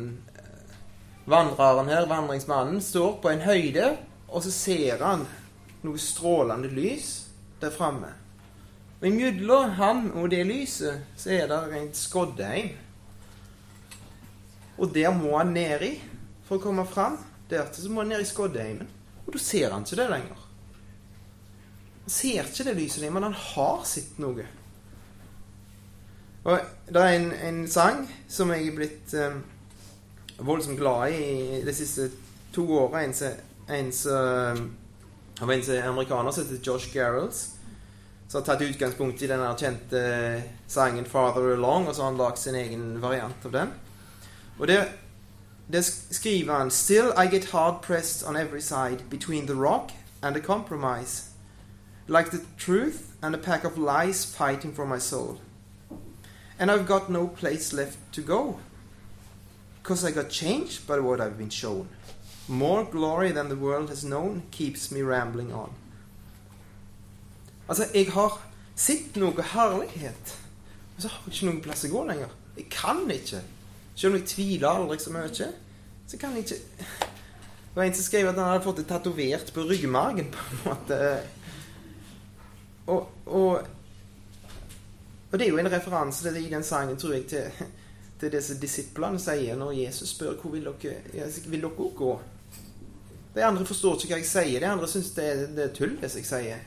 Vandreren 1.26 1.90
her, 1.90 2.06
vandringsmannen, 2.06 2.82
står 2.82 3.18
på 3.22 3.32
en 3.32 3.42
høyde, 3.42 3.96
og 4.30 4.44
så 4.46 4.52
ser 4.54 5.02
han 5.02 5.26
noe 5.86 6.02
strålende 6.02 6.70
lys 6.70 7.26
der 7.62 7.74
framme. 7.74 8.12
Og 9.02 9.08
imellom 9.10 9.74
han 9.78 10.08
og 10.16 10.30
det 10.32 10.44
lyset 10.48 11.18
så 11.18 11.34
er 11.36 11.50
det 11.52 11.62
en 11.78 11.94
skoddeheim. 11.94 12.74
Og 14.78 14.92
der 14.94 15.14
må 15.16 15.38
han 15.38 15.54
ned 15.56 15.84
i 15.88 15.94
for 16.48 16.58
å 16.58 16.64
komme 16.64 16.86
fram. 16.90 17.18
Dertil 17.50 17.86
så 17.86 17.92
må 17.94 18.04
han 18.04 18.14
ned 18.14 18.24
i 18.24 18.28
skoddeheimen. 18.28 18.90
Og 19.26 19.34
da 19.36 19.42
ser 19.42 19.74
han 19.74 19.86
ikke 19.86 20.00
det 20.00 20.08
lenger. 20.12 20.46
Han 22.06 22.14
ser 22.14 22.50
ikke 22.50 22.68
det 22.68 22.78
lyset 22.78 23.02
lenger, 23.02 23.18
men 23.18 23.28
han 23.30 23.40
har 23.40 23.84
sett 23.90 24.20
noe. 24.22 24.46
Og 26.46 26.72
det 26.94 27.02
er 27.02 27.16
en, 27.18 27.32
en 27.34 27.62
sang 27.72 28.04
som 28.30 28.52
jeg 28.54 28.68
er 28.68 28.76
blitt 28.78 29.16
um, 29.18 29.40
voldsomt 30.38 30.80
glad 30.80 31.12
i 31.12 31.62
de 31.66 31.74
siste 31.74 32.10
to 32.54 32.68
åra. 32.72 33.04
En 33.04 33.14
som 33.14 34.78
en 35.42 35.88
amerikaner 35.88 36.32
som 36.32 36.44
heter 36.44 36.62
Josh 36.64 36.94
Garrels 36.94 37.56
som 38.28 38.42
har 38.42 38.46
tatt 38.46 38.62
utgangspunkt 38.62 39.22
i 39.22 39.28
den 39.28 39.58
kjente 39.58 40.44
sangen 40.68 41.06
'Father 41.06 41.54
Along', 41.54 41.88
og 41.88 41.96
så 41.96 42.02
har 42.02 42.10
han 42.10 42.18
lagd 42.18 42.38
sin 42.38 42.56
egen 42.56 43.02
variant 43.02 43.46
av 43.46 43.52
den. 43.52 43.74
Og 44.60 44.68
det, 44.68 44.88
det 45.68 45.86
skriver 46.12 46.58
han 46.58 46.72
Still 46.72 47.12
I 47.18 47.28
get 47.32 47.52
hard 47.52 47.82
pressed 47.82 48.28
on 48.28 48.36
every 48.36 48.62
side 48.62 49.10
between 49.10 49.48
the 49.48 49.56
rock 49.56 49.92
and 50.22 50.36
the 50.36 50.42
compromise. 50.42 51.24
Like 52.08 52.30
the 52.30 52.42
truth 52.58 52.98
and 53.22 53.36
a 53.36 53.38
pack 53.38 53.64
of 53.64 53.78
lies 53.78 54.26
fighting 54.26 54.76
for 54.76 54.86
my 54.86 55.00
soul. 55.00 55.40
And 56.60 56.72
I've 56.72 56.88
got 56.88 57.10
no 57.10 57.28
place 57.28 57.74
left 57.74 57.98
to 58.14 58.22
go. 58.22 58.60
Because 59.86 60.04
I 60.04 60.12
got 60.12 60.32
changed 60.32 60.88
by 60.88 60.98
what 60.98 61.22
I've 61.22 61.38
been 61.38 61.52
shown. 61.52 61.88
More 62.48 62.86
glory 62.86 63.32
than 63.32 63.50
the 63.50 63.56
world 63.56 63.90
has 63.90 64.04
known 64.04 64.42
keeps 64.50 64.92
me 64.92 65.04
rambling 65.04 65.54
on. 65.54 65.70
Altså, 67.70 67.86
jeg 67.94 68.10
har 68.12 68.40
sett 68.76 69.16
noe 69.22 69.46
herlighet, 69.54 70.34
men 70.96 71.02
så 71.02 71.12
har 71.14 71.22
jeg 71.28 71.36
ikke 71.36 71.50
noen 71.52 71.62
plass 71.68 71.86
å 71.86 71.92
gå 71.94 72.02
lenger. 72.10 72.34
Jeg 72.58 72.66
kan 72.74 73.06
ikke. 73.14 73.44
Selv 73.94 74.10
om 74.10 74.18
jeg 74.18 74.28
tviler 74.34 74.68
aldri 74.72 74.98
så 75.06 75.14
mye, 75.14 75.52
så 76.08 76.18
kan 76.18 76.34
jeg 76.34 76.48
ikke 76.48 76.60
Det 76.98 77.78
var 77.78 77.86
en 77.86 77.96
som 78.02 78.10
skrev 78.10 78.32
at 78.32 78.42
han 78.42 78.54
hadde 78.56 78.66
fått 78.66 78.82
det 78.82 78.90
tatovert 78.90 79.54
på 79.54 79.70
ryggmargen, 79.70 80.34
på 80.34 80.50
en 80.50 80.62
måte. 80.66 81.00
Og, 82.88 83.10
og, 83.26 83.66
og 85.30 85.34
det 85.38 85.46
er 85.46 85.54
jo 85.54 85.62
en 85.62 85.74
referanse 85.78 86.34
i 86.40 86.50
den 86.50 86.64
sangen, 86.64 86.98
tror 86.98 87.20
jeg, 87.20 87.28
til, 87.30 87.66
til 88.20 88.38
som 88.42 88.60
disiplene 88.62 89.20
sier 89.20 89.58
når 89.60 89.76
Jesus 89.76 90.14
spør 90.16 90.38
hvor 90.40 90.56
vil 90.56 90.68
dere, 90.70 91.30
vil 91.46 91.66
dere 91.66 91.90
gå. 92.00 92.12
De 93.36 93.44
andre 93.44 93.66
forstår 93.68 93.98
ikke 94.00 94.14
hva 94.14 94.22
jeg 94.22 94.30
sier. 94.30 94.60
De 94.64 94.70
andre 94.70 94.88
syns 94.88 95.12
det, 95.18 95.30
det 95.58 95.64
er 95.66 95.74
tull, 95.76 95.98
det 96.00 96.14
jeg 96.16 96.28
sier. 96.28 96.62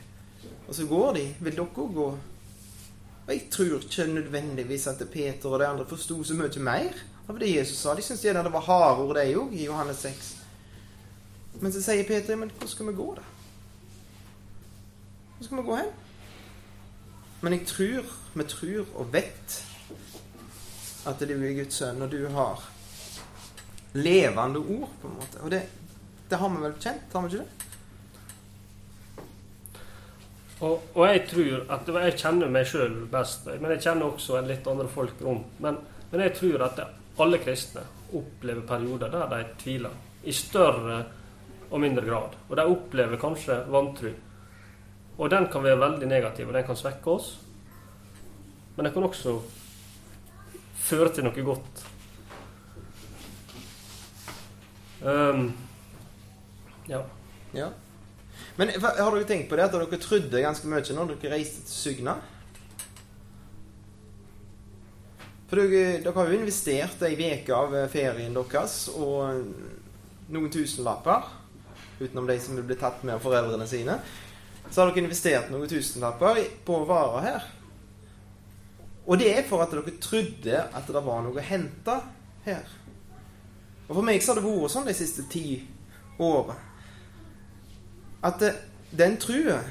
Og 0.67 0.75
så 0.77 0.85
går 0.85 1.15
de. 1.17 1.23
Vil 1.39 1.57
dere 1.57 1.87
gå? 1.95 2.09
Og 3.29 3.33
jeg 3.33 3.47
tror 3.53 3.81
ikke 3.81 4.05
nødvendigvis 4.13 4.87
at 4.87 5.01
Peter 5.11 5.49
og 5.49 5.59
de 5.59 5.67
andre 5.67 5.85
forsto 5.89 6.23
så 6.23 6.37
mye 6.37 6.61
mer 6.65 7.01
av 7.29 7.39
det 7.41 7.49
Jesus 7.49 7.77
sa. 7.77 7.93
De 7.93 8.05
syntes 8.05 8.23
gjerne 8.25 8.43
det 8.45 8.53
var 8.53 8.65
harde 8.65 9.03
ord, 9.05 9.17
de 9.17 9.35
òg, 9.37 9.53
i 9.53 9.65
Johannes 9.65 10.05
6. 10.05 10.29
Men 11.61 11.73
så 11.73 11.81
sier 11.83 12.07
Peter, 12.07 12.37
men 12.37 12.51
hvor 12.57 12.69
skal 12.69 12.89
vi 12.89 12.95
gå, 12.97 13.07
da? 13.17 13.25
Hvor 15.37 15.45
skal 15.45 15.59
vi 15.59 15.65
gå 15.67 15.75
hen? 15.77 15.91
Men 17.41 17.55
jeg 17.55 17.67
tror, 17.69 18.13
vi 18.33 18.43
tror 18.43 18.95
og 18.95 19.13
vet 19.13 19.59
at 21.07 21.21
du 21.23 21.33
er 21.33 21.55
Guds 21.55 21.79
sønn, 21.79 22.01
og 22.03 22.11
du 22.11 22.27
har 22.33 22.65
levende 23.93 24.59
ord, 24.59 24.89
på 25.01 25.07
en 25.07 25.17
måte. 25.17 25.41
Og 25.43 25.51
det, 25.53 25.63
det 26.29 26.39
har 26.41 26.51
vi 26.53 26.63
vel 26.65 26.75
kjent, 26.79 27.13
har 27.13 27.25
vi 27.25 27.31
ikke 27.33 27.45
det? 27.45 27.59
Og, 30.59 30.81
og, 30.93 31.05
jeg 31.07 31.21
tror 31.29 31.69
at 31.71 31.87
Jeg 31.87 32.15
kjenner 32.19 32.49
meg 32.51 32.65
sjøl 32.67 32.97
best, 33.11 33.47
men 33.47 33.71
jeg 33.71 33.83
kjenner 33.85 34.09
også 34.09 34.41
litt 34.43 34.67
andre 34.67 34.89
folk 34.91 35.21
rundt. 35.23 35.53
Men, 35.63 35.77
men 36.11 36.23
jeg 36.25 36.35
tror 36.35 36.65
at 36.67 36.81
alle 37.19 37.39
kristne 37.39 37.85
opplever 38.15 38.65
perioder 38.67 39.11
der 39.13 39.31
de 39.31 39.43
tviler. 39.61 39.95
I 40.23 40.33
større 40.35 40.97
og 41.69 41.79
mindre 41.79 42.03
grad. 42.03 42.35
Og 42.49 42.57
de 42.57 42.65
opplever 42.67 43.21
kanskje 43.21 43.61
vantro. 43.71 44.11
Og 45.19 45.31
den 45.31 45.47
kan 45.51 45.63
være 45.63 45.79
veldig 45.79 46.07
negativ, 46.07 46.47
og 46.47 46.57
den 46.57 46.67
kan 46.67 46.79
svekke 46.79 47.11
oss. 47.11 47.31
Men 48.75 48.87
den 48.87 48.93
kan 48.93 49.07
også 49.07 49.37
føre 50.89 51.13
til 51.13 51.25
noe 51.27 51.45
godt. 51.45 51.85
Um, 54.99 55.53
ja. 56.89 57.03
ja. 57.55 57.69
Men 58.59 58.73
har 58.83 58.97
dere 58.97 59.27
tenkt 59.27 59.47
på 59.49 59.55
det 59.55 59.69
at 59.69 59.75
dere 59.75 60.01
trodde 60.01 60.43
ganske 60.43 60.67
mye 60.67 60.95
når 60.95 61.13
dere 61.13 61.37
reiste 61.37 61.63
til 61.63 61.75
Sygna? 61.75 62.17
For 65.49 65.61
dere, 65.61 66.01
dere, 66.03 66.13
har 66.13 66.29
jo 66.29 66.39
investert 66.39 67.05
ei 67.07 67.15
uke 67.17 67.55
av 67.55 67.77
ferien 67.89 68.35
deres 68.35 68.81
og 68.93 69.45
noen 70.29 70.51
tusenlapper. 70.53 71.29
Utenom 71.99 72.27
de 72.29 72.35
som 72.39 72.59
ble 72.59 72.77
tatt 72.79 73.01
med 73.03 73.17
av 73.17 73.23
foreldrene 73.23 73.65
sine. 73.67 73.97
Så 74.69 74.81
har 74.81 74.91
dere 74.91 75.07
investert 75.07 75.49
noen 75.53 75.71
tusenlapper 75.71 76.43
på 76.67 76.83
varer 76.89 77.25
her. 77.25 77.47
Og 79.09 79.17
det 79.17 79.31
er 79.33 79.45
for 79.49 79.63
at 79.63 79.73
dere 79.73 79.97
trodde 80.01 80.61
at 80.61 80.87
det 80.87 81.01
var 81.01 81.23
noe 81.25 81.41
å 81.41 81.45
hente 81.45 81.95
her. 82.45 82.65
Og 83.87 83.95
for 83.97 84.05
meg 84.05 84.21
så 84.21 84.35
har 84.35 84.39
det 84.39 84.45
vært 84.45 84.73
sånn 84.75 84.89
de 84.89 84.97
siste 84.97 85.25
ti 85.31 85.45
årene 86.21 86.69
at 88.19 88.39
det, 88.41 88.51
den 88.91 89.15
trua 89.19 89.61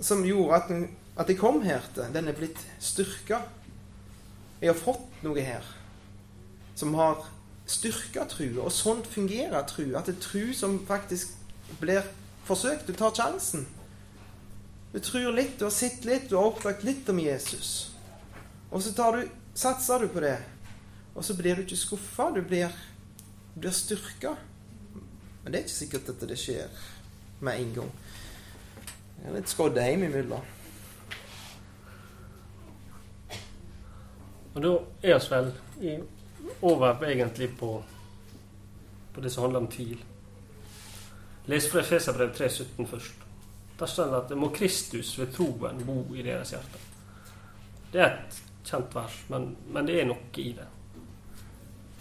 som 0.00 0.24
gjorde 0.24 0.56
at, 0.56 0.68
den, 0.68 0.86
at 1.16 1.28
jeg 1.28 1.38
kom 1.38 1.60
her 1.62 1.84
til, 1.94 2.08
den 2.14 2.28
er 2.28 2.36
blitt 2.36 2.60
styrka. 2.82 3.42
Jeg 4.60 4.72
har 4.72 4.78
fått 4.80 5.22
noe 5.24 5.44
her 5.44 5.66
som 6.74 6.96
har 6.98 7.22
styrka 7.70 8.26
trua. 8.28 8.64
Og 8.66 8.72
sånn 8.74 9.04
fungerer 9.06 9.64
trua. 9.68 10.00
At 10.00 10.08
det 10.08 10.16
er 10.16 10.24
tru 10.24 10.52
som 10.56 10.80
faktisk 10.88 11.36
blir 11.80 12.04
forsøkt. 12.48 12.88
Du 12.88 12.96
tar 12.96 13.14
sjansen. 13.16 13.68
Du 14.94 15.00
tror 15.02 15.32
litt, 15.34 15.56
du 15.58 15.64
har 15.66 15.74
sett 15.74 16.04
litt, 16.06 16.28
du 16.30 16.36
har 16.38 16.52
oppdaget 16.52 16.84
litt 16.86 17.08
om 17.10 17.18
Jesus. 17.18 17.70
Og 18.70 18.82
så 18.82 19.10
du, 19.16 19.24
satser 19.58 20.04
du 20.04 20.12
på 20.14 20.22
det. 20.22 20.36
Og 21.18 21.24
så 21.26 21.34
blir 21.34 21.58
du 21.58 21.64
ikke 21.64 21.78
skuffa. 21.78 22.28
Du 22.30 22.38
blir 22.46 22.70
blir 23.54 23.70
styrka. 23.74 24.36
Men 25.42 25.52
det 25.52 25.58
er 25.58 25.66
ikke 25.66 25.74
sikkert 25.74 26.12
at 26.14 26.22
det 26.28 26.38
skjer 26.38 26.84
med 27.42 27.58
en 27.60 27.74
gang. 27.80 27.90
Jeg 29.18 29.26
er 29.30 29.36
litt 29.38 29.50
skodd 29.50 29.82
hjem 29.82 30.06
imellom. 30.08 30.46
Og 34.54 34.62
da 34.62 34.72
er 35.02 35.18
vi 35.18 35.34
vel 35.34 35.52
i, 35.82 35.98
over 36.62 37.02
egentlig 37.10 37.50
på, 37.58 37.74
på 39.14 39.26
det 39.26 39.34
som 39.34 39.48
handler 39.48 39.66
om 39.66 39.70
tvil. 39.74 39.98
Les 41.50 41.66
fra 41.66 41.82
Efeserbrev 41.82 42.30
3,17 42.38 42.86
først. 42.94 43.23
Der 43.78 43.90
står 43.90 44.10
det 44.10 44.20
at 44.22 44.28
det 44.30 44.38
må 44.38 44.50
Kristus 44.54 45.16
ved 45.18 45.32
troen 45.34 45.80
bo 45.86 46.04
i 46.14 46.22
deres 46.22 46.54
hjerte. 46.54 46.82
Det 47.92 48.02
er 48.02 48.12
et 48.12 48.38
kjent 48.64 48.94
vers, 48.94 49.16
men, 49.30 49.50
men 49.70 49.86
det 49.86 49.98
er 50.00 50.08
noe 50.08 50.42
i 50.42 50.52
det. 50.56 50.68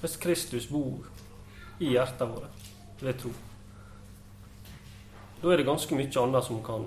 Hvis 0.01 0.20
Kristus 0.22 0.68
bor 0.70 1.08
i 1.80 1.94
hjertene 1.96 2.30
våre 2.34 2.51
ved 3.01 3.18
tro, 3.22 3.34
da 5.42 5.51
er 5.51 5.60
det 5.60 5.68
ganske 5.68 5.98
mye 5.98 6.22
annet 6.22 6.46
som 6.46 6.62
kan 6.63 6.86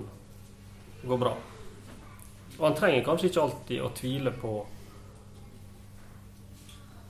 gå 1.03 1.17
bra. 1.21 1.35
Og 2.57 2.63
han 2.65 2.77
trenger 2.77 3.05
kanskje 3.05 3.29
ikke 3.29 3.43
alltid 3.43 3.83
å 3.85 3.93
tvile 3.97 4.33
på 4.33 4.53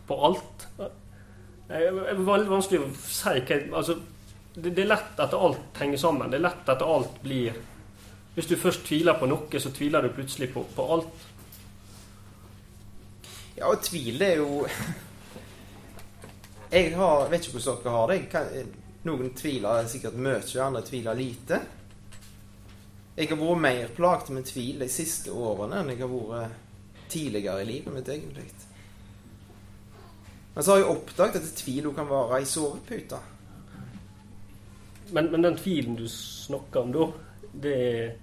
på 0.07 0.25
alt. 0.25 0.67
Det 0.77 1.79
er 1.79 2.15
veldig 2.15 2.51
vanskelig 2.51 2.79
å 2.79 2.91
si 2.96 3.34
hva 3.43 3.57
altså, 3.81 3.98
det, 4.55 4.69
det, 4.69 4.86
er 4.86 4.91
lett 4.93 5.19
at 5.19 5.36
alt 5.36 5.81
henger 5.81 6.00
sammen. 6.00 6.31
Det 6.31 6.39
er 6.39 6.46
lett 6.46 6.69
at 6.72 6.84
alt 6.84 7.17
blir 7.24 7.57
Hvis 8.38 8.46
du 8.46 8.53
først 8.62 8.84
tviler 8.86 9.17
på 9.17 9.25
noe, 9.25 9.60
så 9.60 9.72
tviler 9.74 10.06
du 10.06 10.12
plutselig 10.13 10.51
på, 10.53 10.62
på 10.75 10.84
alt. 10.94 11.24
Ja, 13.58 13.72
og 13.72 13.82
tvil 13.82 14.22
er 14.22 14.36
jo 14.38 14.67
Jeg 16.75 16.91
har, 17.00 17.29
vet 17.32 17.48
ikke 17.48 17.58
hvordan 17.58 17.79
dere 17.82 17.96
har 17.96 18.12
det. 18.12 18.17
Kan, 18.29 18.75
noen 19.08 19.32
tviler 19.34 19.89
sikkert 19.89 20.20
mye, 20.22 20.44
andre 20.62 20.84
tviler 20.86 21.17
lite. 21.17 21.60
Jeg 23.17 23.32
har 23.32 23.41
vært 23.41 23.63
mer 23.63 23.89
plaget 23.98 24.29
med 24.36 24.46
tvil 24.46 24.86
de 24.86 24.91
siste 24.91 25.34
årene 25.34 25.82
enn 25.82 25.89
jeg 25.96 26.03
har 26.03 26.13
vært 26.13 27.10
tidligere 27.10 27.63
i 27.63 27.70
livet 27.72 27.96
mitt, 27.96 28.13
egentlig. 28.13 28.46
Men 30.53 30.62
så 30.62 30.75
har 30.75 30.84
jeg 30.84 30.91
oppdaget 30.94 31.41
at 31.41 31.58
tvil 31.63 31.89
kan 31.98 32.12
være 32.12 32.44
i 32.44 32.51
sovepute. 32.53 33.24
Men, 35.10 35.32
men, 35.32 35.41
den 35.41 35.58
tvilen 35.58 35.98
du 35.98 36.06
snakker 36.12 36.86
om 36.86 36.94
da, 36.94 37.10
det 37.65 37.75
er 37.82 38.15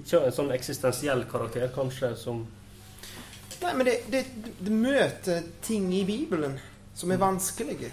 ikke 0.00 0.20
en 0.26 0.34
sånn 0.34 0.52
eksistensiell 0.54 1.24
karakter, 1.30 1.70
kanskje, 1.74 2.14
som 2.18 2.44
Nei, 3.64 3.70
men 3.78 3.86
det, 3.86 3.92
det, 4.12 4.20
det 4.60 4.72
møter 4.76 5.44
ting 5.64 5.86
i 5.96 6.02
Bibelen 6.04 6.58
som 6.94 7.12
er 7.14 7.20
vanskelige. 7.22 7.88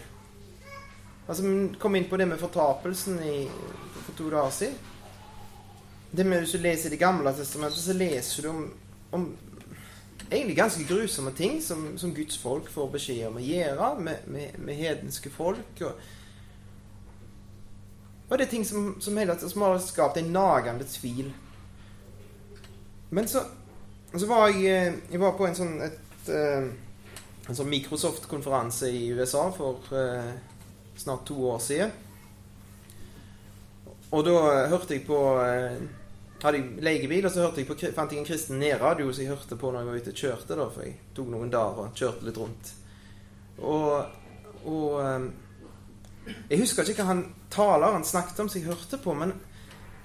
Altså, 1.27 1.43
Vi 1.43 1.77
kom 1.79 1.95
inn 1.95 2.09
på 2.09 2.17
det 2.19 2.27
med 2.27 2.41
fortapelsen 2.41 3.21
i, 3.23 3.35
for 4.05 4.17
to 4.17 4.29
dager 4.33 4.51
siden. 4.51 4.75
Det 6.11 6.25
med 6.27 6.43
Hvis 6.43 6.51
du 6.51 6.57
leser 6.57 6.89
Det 6.89 6.99
gamle 6.99 7.31
testamentet, 7.33 7.79
så 7.79 7.93
leser 7.93 8.43
du 8.43 8.49
om, 8.49 8.73
om 9.11 9.37
egentlig 10.29 10.57
ganske 10.57 10.83
grusomme 10.83 11.31
ting 11.31 11.61
som, 11.61 11.97
som, 11.97 12.13
Guds 12.13 12.37
folk 12.37 12.69
får 12.71 12.89
beskjed 12.91 13.27
om 13.27 13.39
å 13.39 13.45
gjøre 13.45 13.93
med, 13.99 14.27
med, 14.27 14.59
med 14.59 14.75
hedenske 14.75 15.29
folk. 15.29 15.81
Og, 15.81 15.91
og 18.27 18.37
det 18.37 18.45
er 18.45 18.51
ting 18.51 18.67
som, 18.67 18.93
som, 18.99 19.17
hele, 19.17 19.37
som 19.39 19.61
har 19.61 19.79
skapt 19.79 20.19
en 20.19 20.33
nagende 20.35 20.87
tvil. 20.87 21.31
Men 23.13 23.27
så, 23.27 23.43
så 24.15 24.25
var 24.25 24.47
jeg, 24.47 24.63
eh, 24.71 24.93
jeg 25.11 25.19
var 25.19 25.33
på 25.35 25.47
en 25.47 25.57
sånn, 25.57 25.73
eh, 25.83 26.67
en 27.49 27.57
sånn 27.57 27.67
Microsoft-konferanse 27.71 28.87
i 28.87 29.09
USA 29.11 29.49
for 29.51 29.83
uh, 29.91 30.29
snart 30.95 31.25
to 31.27 31.35
år 31.51 31.59
siden. 31.59 31.91
Og 34.15 34.23
da 34.27 34.37
hørte 34.71 34.95
jeg 34.95 35.03
på 35.07 35.17
hadde 36.41 36.57
jeg 36.57 36.83
legebil, 36.83 37.27
og 37.27 37.33
så 37.33 37.49
jeg 37.55 37.67
på, 37.67 37.75
fant 37.95 38.11
jeg 38.11 38.21
en 38.21 38.27
kristen 38.27 38.59
nedradio 38.61 39.11
som 39.11 39.23
jeg 39.25 39.31
hørte 39.33 39.59
på 39.59 39.71
når 39.71 39.83
jeg 39.83 39.89
var 39.89 39.99
ute 39.99 40.13
og 40.13 40.23
kjørte. 40.23 40.57
da, 40.59 40.69
For 40.71 40.87
jeg 40.87 40.95
tok 41.17 41.29
noen 41.33 41.51
dager 41.51 41.83
og 41.83 41.99
kjørte 41.99 42.27
litt 42.27 42.39
rundt. 42.39 42.73
Og, 43.59 43.85
og 44.71 45.29
Jeg 46.49 46.63
husker 46.63 46.87
ikke 46.87 47.03
hva 47.03 47.11
han 47.11 47.23
taleren 47.51 48.07
snakket 48.07 48.39
om 48.43 48.49
som 48.49 48.61
jeg 48.61 48.69
hørte 48.69 48.99
på, 49.01 49.15
men, 49.17 49.33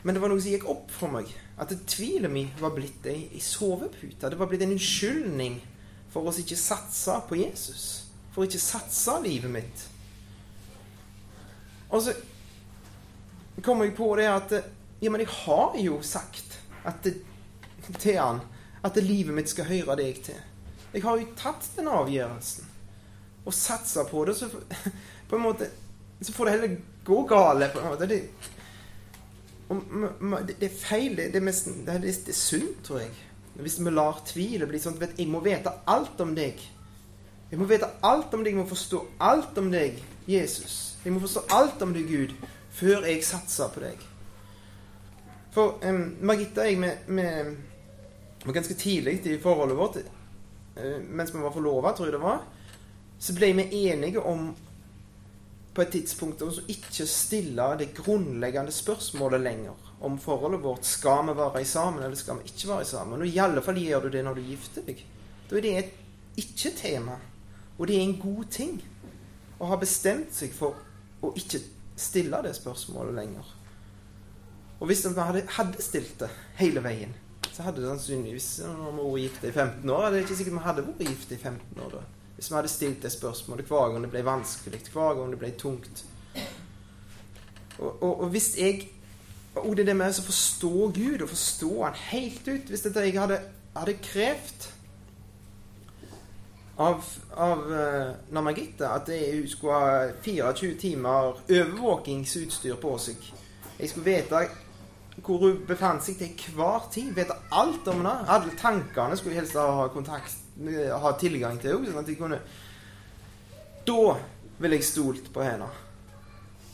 men, 0.03 0.15
det 0.15 0.23
var 0.23 0.33
noe 0.33 0.43
som 0.43 0.55
gikk 0.55 0.69
opp 0.71 0.91
for 0.91 1.13
meg. 1.13 1.31
At 1.59 1.73
tvilen 1.89 2.33
min 2.33 2.51
var 2.61 2.75
blitt 2.77 3.07
ei, 3.09 3.29
ei 3.33 3.41
sovepute. 3.41 4.29
Det 4.29 4.37
var 4.37 4.49
blitt 4.51 4.63
en 4.67 4.75
unnskyldning 4.77 5.61
for 6.13 6.29
oss 6.29 6.41
ikke 6.41 6.59
satse 6.61 7.15
på 7.29 7.39
Jesus. 7.41 7.87
For 8.35 8.45
ikke 8.45 8.61
satse 8.61 9.15
livet 9.25 9.53
mitt. 9.53 9.87
Og 11.89 12.03
så 12.03 12.17
kommer 13.65 13.89
jeg 13.89 13.97
på 13.97 14.11
det 14.19 14.29
at 14.31 14.59
Ja, 15.01 15.11
men 15.13 15.21
jeg 15.21 15.29
har 15.29 15.75
jo 15.77 15.99
sagt 16.03 16.55
det, 17.05 17.19
til 18.01 18.17
han 18.17 18.39
at 18.85 18.97
livet 18.97 19.35
mitt 19.37 19.51
skal 19.51 19.69
høre 19.69 19.97
deg 20.01 20.23
til. 20.25 20.39
Jeg 20.95 21.03
har 21.05 21.19
jo 21.21 21.27
tatt 21.37 21.67
den 21.77 21.91
avgjørelsen 21.93 22.71
og 23.45 23.55
satsa 23.55 24.07
på 24.09 24.25
det. 24.25 24.37
Så 24.39 24.49
på 25.29 25.37
en 25.37 25.45
måte 25.45 25.69
så 26.21 26.33
får 26.33 26.45
det 26.45 26.55
heller 26.55 26.77
gå 27.05 27.23
gale. 27.29 27.69
på 27.69 27.81
en 27.81 27.89
måte. 27.93 28.07
Det, 28.07 28.23
det 29.69 30.63
er 30.63 30.73
feil. 30.73 31.17
Det, 31.17 31.37
er, 31.37 31.45
mest, 31.45 31.71
det, 31.87 31.95
er, 31.95 31.99
det 32.27 32.35
sunt, 32.35 32.83
tror 32.87 33.03
jeg. 33.03 33.13
Hvis 33.57 33.79
vi 33.81 33.91
lar 33.91 34.21
tvilet 34.27 34.69
bli 34.69 34.81
sånn 34.81 34.99
at 35.03 35.17
jeg 35.19 35.29
må 35.33 35.41
vite 35.45 35.73
alt 35.89 36.21
om 36.21 36.35
deg. 36.37 36.61
Jeg 37.51 37.61
må 37.61 37.69
vite 37.71 37.89
alt 38.05 38.35
om 38.35 38.43
deg, 38.43 38.53
jeg 38.53 38.61
må 38.61 38.67
forstå 38.69 39.01
alt 39.23 39.59
om 39.59 39.71
deg, 39.73 40.01
Jesus. 40.29 40.97
Jeg 41.05 41.15
må 41.15 41.23
forstå 41.23 41.45
alt 41.55 41.83
om 41.87 41.95
deg, 41.95 42.11
Gud, 42.11 42.35
før 42.75 43.07
jeg 43.07 43.25
satser 43.25 43.71
på 43.73 43.85
deg. 43.85 44.03
For 45.55 45.79
um, 45.87 46.03
Margitta 46.27 46.67
og 46.67 46.73
jeg, 46.73 46.97
vi 48.47 48.57
ganske 48.59 48.77
tidlig 48.77 49.21
i 49.25 49.39
forholdet 49.43 49.79
vårt, 49.79 50.03
uh, 50.77 50.99
mens 51.07 51.33
vi 51.33 51.41
var 51.41 51.55
forlova, 51.55 51.95
tror 51.95 52.11
jeg 52.11 52.17
det 52.19 52.23
var, 52.25 52.43
så 53.19 53.35
ble 53.39 53.53
vi 53.57 53.87
enige 53.87 54.21
om 54.21 54.51
på 55.77 55.85
et 55.85 55.93
tidspunkt 55.93 56.41
som 56.41 56.71
ikke 56.73 57.05
stille 57.11 57.67
det 57.81 57.93
grunnleggende 57.99 58.73
spørsmålet 58.73 59.43
lenger 59.45 59.93
om 60.01 60.17
forholdet 60.21 60.63
vårt. 60.65 60.89
Skal 60.89 61.27
vi 61.29 61.37
være 61.37 61.65
sammen, 61.69 62.03
eller 62.03 62.17
skal 62.17 62.41
vi 62.41 62.49
ikke 62.51 62.71
være 62.71 62.89
sammen? 62.89 63.21
Og 63.21 63.29
i 63.29 63.39
alle 63.39 63.63
fall 63.63 63.81
gjør 63.81 64.07
du 64.07 64.09
det 64.15 64.25
når 64.25 64.39
du 64.39 64.47
gifter 64.49 64.87
deg. 64.87 65.03
Da 65.51 65.59
er 65.59 65.67
det 65.67 65.75
et 65.79 65.93
ikke-tema. 66.41 67.19
Og 67.77 67.89
det 67.89 67.99
er 67.99 68.07
en 68.07 68.21
god 68.21 68.49
ting 68.51 68.81
å 69.61 69.69
ha 69.69 69.77
bestemt 69.81 70.33
seg 70.33 70.57
for 70.57 70.81
å 71.25 71.35
ikke 71.37 71.61
stille 71.97 72.41
det 72.45 72.55
spørsmålet 72.57 73.17
lenger. 73.17 73.53
Og 74.81 74.89
hvis 74.91 75.05
vi 75.07 75.15
hadde, 75.21 75.45
hadde 75.57 75.85
stilt 75.85 76.19
det 76.21 76.33
hele 76.59 76.83
veien, 76.85 77.13
så 77.53 77.65
hadde 77.65 77.81
det 77.81 77.89
sannsynligvis 77.89 78.49
Når 78.67 78.91
vi 78.93 78.97
vært 78.99 79.21
gift 79.23 79.45
i 79.49 79.53
15 79.53 79.91
år, 79.91 80.03
er 80.05 80.11
det 80.13 80.25
ikke 80.25 80.37
sikkert 80.37 80.57
vi 80.59 80.65
hadde 80.67 80.85
vært 80.85 81.07
gift 81.09 81.33
i 81.33 81.39
15 81.41 81.85
år 81.85 81.95
da. 81.95 82.03
Hvis 82.37 82.51
vi 82.51 82.55
hadde 82.55 82.69
stilt 82.69 83.03
det 83.03 83.13
spørsmålet 83.13 83.67
hver 83.67 83.93
gang 83.93 84.05
det 84.05 84.13
ble 84.13 84.25
vanskelig, 84.25 84.81
hver 84.93 85.15
gang 85.17 85.33
det 85.33 85.39
ble 85.41 85.51
tungt. 85.59 86.05
Og, 87.79 88.03
og, 88.03 88.21
og 88.21 88.29
hvis 88.29 88.55
jeg 88.59 88.89
Og 89.57 89.77
det 89.77 89.83
er 89.83 89.89
det 89.89 89.97
med 89.97 90.19
å 90.21 90.23
forstå 90.25 90.71
Gud, 90.97 91.23
og 91.23 91.29
forstå 91.29 91.69
Han 91.83 91.95
helt 92.11 92.49
ut 92.49 92.71
Hvis 92.73 92.85
dette 92.85 93.05
jeg 93.05 93.17
hadde, 93.21 93.39
hadde 93.77 93.95
krevd 94.05 94.67
av, 96.77 97.05
av 97.33 97.63
uh, 97.73 98.11
Namagitta 98.37 98.91
at 98.99 99.09
hun 99.09 99.47
skulle 99.49 99.77
ha 99.81 100.11
24 100.21 100.75
timer 100.77 101.39
overvåkingsutstyr 101.49 102.77
på 102.83 102.91
seg 103.01 103.31
Jeg 103.79 103.89
skulle 103.89 104.11
vite 104.11 104.43
hvor 105.25 105.41
hun 105.47 105.63
befant 105.65 106.05
seg 106.05 106.19
til 106.21 106.53
hver 106.53 106.91
tid. 106.93 107.15
Vite 107.17 107.33
alt 107.49 107.89
om 107.89 108.03
henne. 108.03 108.19
Alle 108.29 108.53
tankene 108.61 109.17
skulle 109.17 109.39
helst 109.39 109.57
ha 109.57 109.87
kontakt 109.89 110.46
ha 110.57 111.13
tilgang 111.21 111.59
til 111.61 111.77
henne. 111.77 111.91
Sånn 111.91 112.03
at 112.03 112.09
de 112.09 112.17
kunne 112.19 112.41
Da 113.87 114.17
ville 114.59 114.79
jeg 114.79 114.89
stolt 114.89 115.29
på 115.33 115.45
henne. 115.45 115.69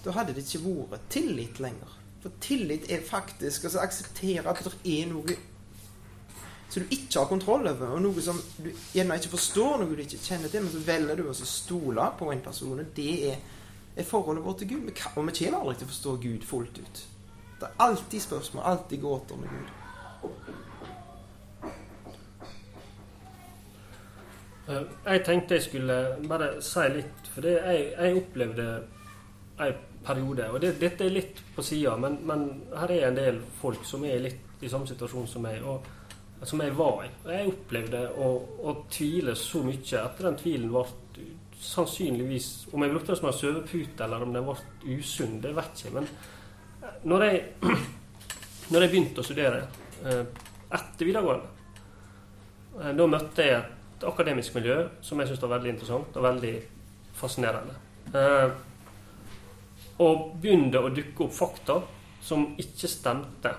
Da 0.03 0.15
hadde 0.17 0.35
det 0.35 0.47
ikke 0.47 0.77
vært 0.91 1.09
tillit 1.13 1.59
lenger. 1.63 1.99
For 2.23 2.35
tillit 2.43 2.87
er 2.91 3.03
faktisk 3.03 3.67
å 3.67 3.73
akseptere 3.83 4.47
at 4.49 4.63
det 4.63 4.73
er 4.87 5.09
noe 5.11 5.37
som 6.73 6.83
du 6.87 6.95
ikke 6.95 7.19
har 7.19 7.29
kontroll 7.29 7.67
over, 7.69 7.91
og 7.93 8.01
noe 8.01 8.23
som 8.25 8.39
du 8.57 8.71
gjerne 8.95 9.19
ikke 9.21 9.35
forstår, 9.35 9.75
noe 9.83 9.93
du 9.93 10.01
ikke 10.07 10.23
kjenner 10.23 10.49
til, 10.49 10.63
men 10.65 10.73
så 10.73 10.81
velger 10.87 11.19
du 11.21 11.27
å 11.29 11.35
stole 11.37 12.07
på 12.17 12.31
en 12.33 12.41
person, 12.41 12.81
og 12.81 12.95
det 12.97 13.11
er, 13.29 13.43
er 13.93 14.09
forholdet 14.09 14.47
vårt 14.47 14.63
til 14.63 14.71
Gud. 14.71 14.87
Og 14.87 14.89
vi 14.89 14.95
kommer 15.03 15.37
aldri 15.59 15.77
til 15.77 15.89
å 15.89 15.93
forstå 15.93 16.15
Gud 16.23 16.47
fullt 16.49 16.81
ut. 16.81 17.03
Det 17.61 17.69
er 17.69 17.85
alltid 17.91 18.25
spørsmål, 18.25 18.65
alltid 18.71 19.05
gåter 19.05 19.43
med 19.43 19.53
Gud. 19.53 19.75
Jeg 25.07 25.25
tenkte 25.27 25.59
jeg 25.59 25.67
skulle 25.69 25.99
bare 26.29 26.55
si 26.65 26.85
litt, 26.97 27.31
for 27.33 27.47
det 27.47 27.57
jeg, 27.59 27.89
jeg 27.97 28.21
opplevde 28.23 28.69
en 29.63 29.81
periode 30.03 30.49
Og 30.51 30.61
det, 30.63 30.73
dette 30.81 31.07
er 31.07 31.15
litt 31.15 31.41
på 31.55 31.63
sida, 31.63 31.95
men, 32.01 32.19
men, 32.27 32.47
her 32.75 32.91
er 32.91 33.09
en 33.09 33.19
del 33.19 33.41
folk 33.61 33.85
som 33.87 34.05
er 34.09 34.23
litt 34.25 34.63
i 34.63 34.71
samme 34.71 34.87
situasjon 34.87 35.29
som 35.31 35.45
meg, 35.45 35.63
og 35.63 36.47
som 36.47 36.61
jeg 36.63 36.75
var 36.75 37.05
i. 37.05 37.11
Og 37.25 37.33
jeg 37.35 37.51
opplevde 37.53 38.03
å, 38.19 38.29
å 38.67 38.75
tvile 38.91 39.35
så 39.39 39.63
mye 39.67 40.03
at 40.03 40.23
den 40.23 40.39
tvilen 40.39 40.73
ble 40.73 40.87
sannsynligvis 41.63 42.47
Om 42.75 42.83
jeg 42.83 42.91
brukte 42.91 43.13
det 43.13 43.19
som 43.21 43.29
en 43.29 43.37
sovepute, 43.39 44.05
eller 44.05 44.25
om 44.25 44.33
den 44.35 44.47
ble 44.49 44.97
usunn, 44.97 45.37
det 45.43 45.53
vet 45.55 45.83
jeg 45.83 45.93
ikke. 45.93 46.01
Men 46.01 47.03
når 47.13 47.27
jeg, 47.29 47.43
når 48.73 48.85
jeg 48.85 48.93
begynte 48.95 49.23
å 49.23 49.27
studere 49.27 49.61
eh, 50.03 50.25
etter 50.73 51.07
videregående, 51.07 51.53
eh, 52.81 52.91
da 52.99 53.07
møtte 53.13 53.47
jeg 53.47 53.61
et 53.61 53.82
akademisk 54.09 54.55
miljø 54.59 54.79
som 55.05 55.21
jeg 55.21 55.31
syns 55.31 55.43
var 55.43 55.57
veldig 55.57 55.73
interessant 55.75 56.17
og 56.17 56.27
veldig 56.27 56.53
fascinerende. 57.19 57.75
Eh, 58.15 58.55
og 60.03 60.23
begynte 60.43 60.81
å 60.81 60.93
dukke 60.93 61.27
opp 61.27 61.35
fakta 61.37 61.81
som 62.23 62.53
ikke 62.61 62.89
stemte 62.89 63.53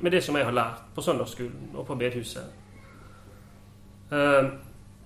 med 0.00 0.12
det 0.12 0.22
som 0.24 0.36
jeg 0.36 0.46
har 0.48 0.56
lært 0.56 0.84
på 0.96 1.04
søndagsskolen 1.04 1.76
og 1.76 1.86
på 1.88 1.96
bedehuset. 2.00 2.64
Uh, 4.10 4.54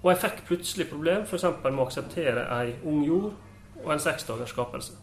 og 0.02 0.10
jeg 0.12 0.20
fikk 0.22 0.42
plutselig 0.48 0.86
problem 0.90 1.24
f.eks. 1.24 1.46
med 1.64 1.80
å 1.80 1.86
akseptere 1.86 2.44
ei 2.58 2.74
ung 2.88 3.00
jord 3.04 3.32
og 3.82 3.94
en 3.94 4.02
seksdagers 4.02 4.52
skapelse. 4.52 4.96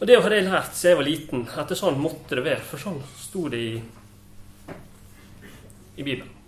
Og 0.00 0.08
det 0.08 0.18
hadde 0.18 0.38
jeg 0.38 0.48
lært 0.48 0.74
siden 0.74 0.90
jeg 0.90 0.98
var 0.98 1.08
liten, 1.08 1.42
at 1.62 1.74
sånn 1.78 2.00
måtte 2.02 2.38
det 2.38 2.44
være. 2.44 2.64
For 2.66 2.82
sånn 2.82 2.98
sto 3.14 3.44
det 3.52 3.60
i, 3.62 3.74
i 5.94 6.02
Bibelen. 6.02 6.41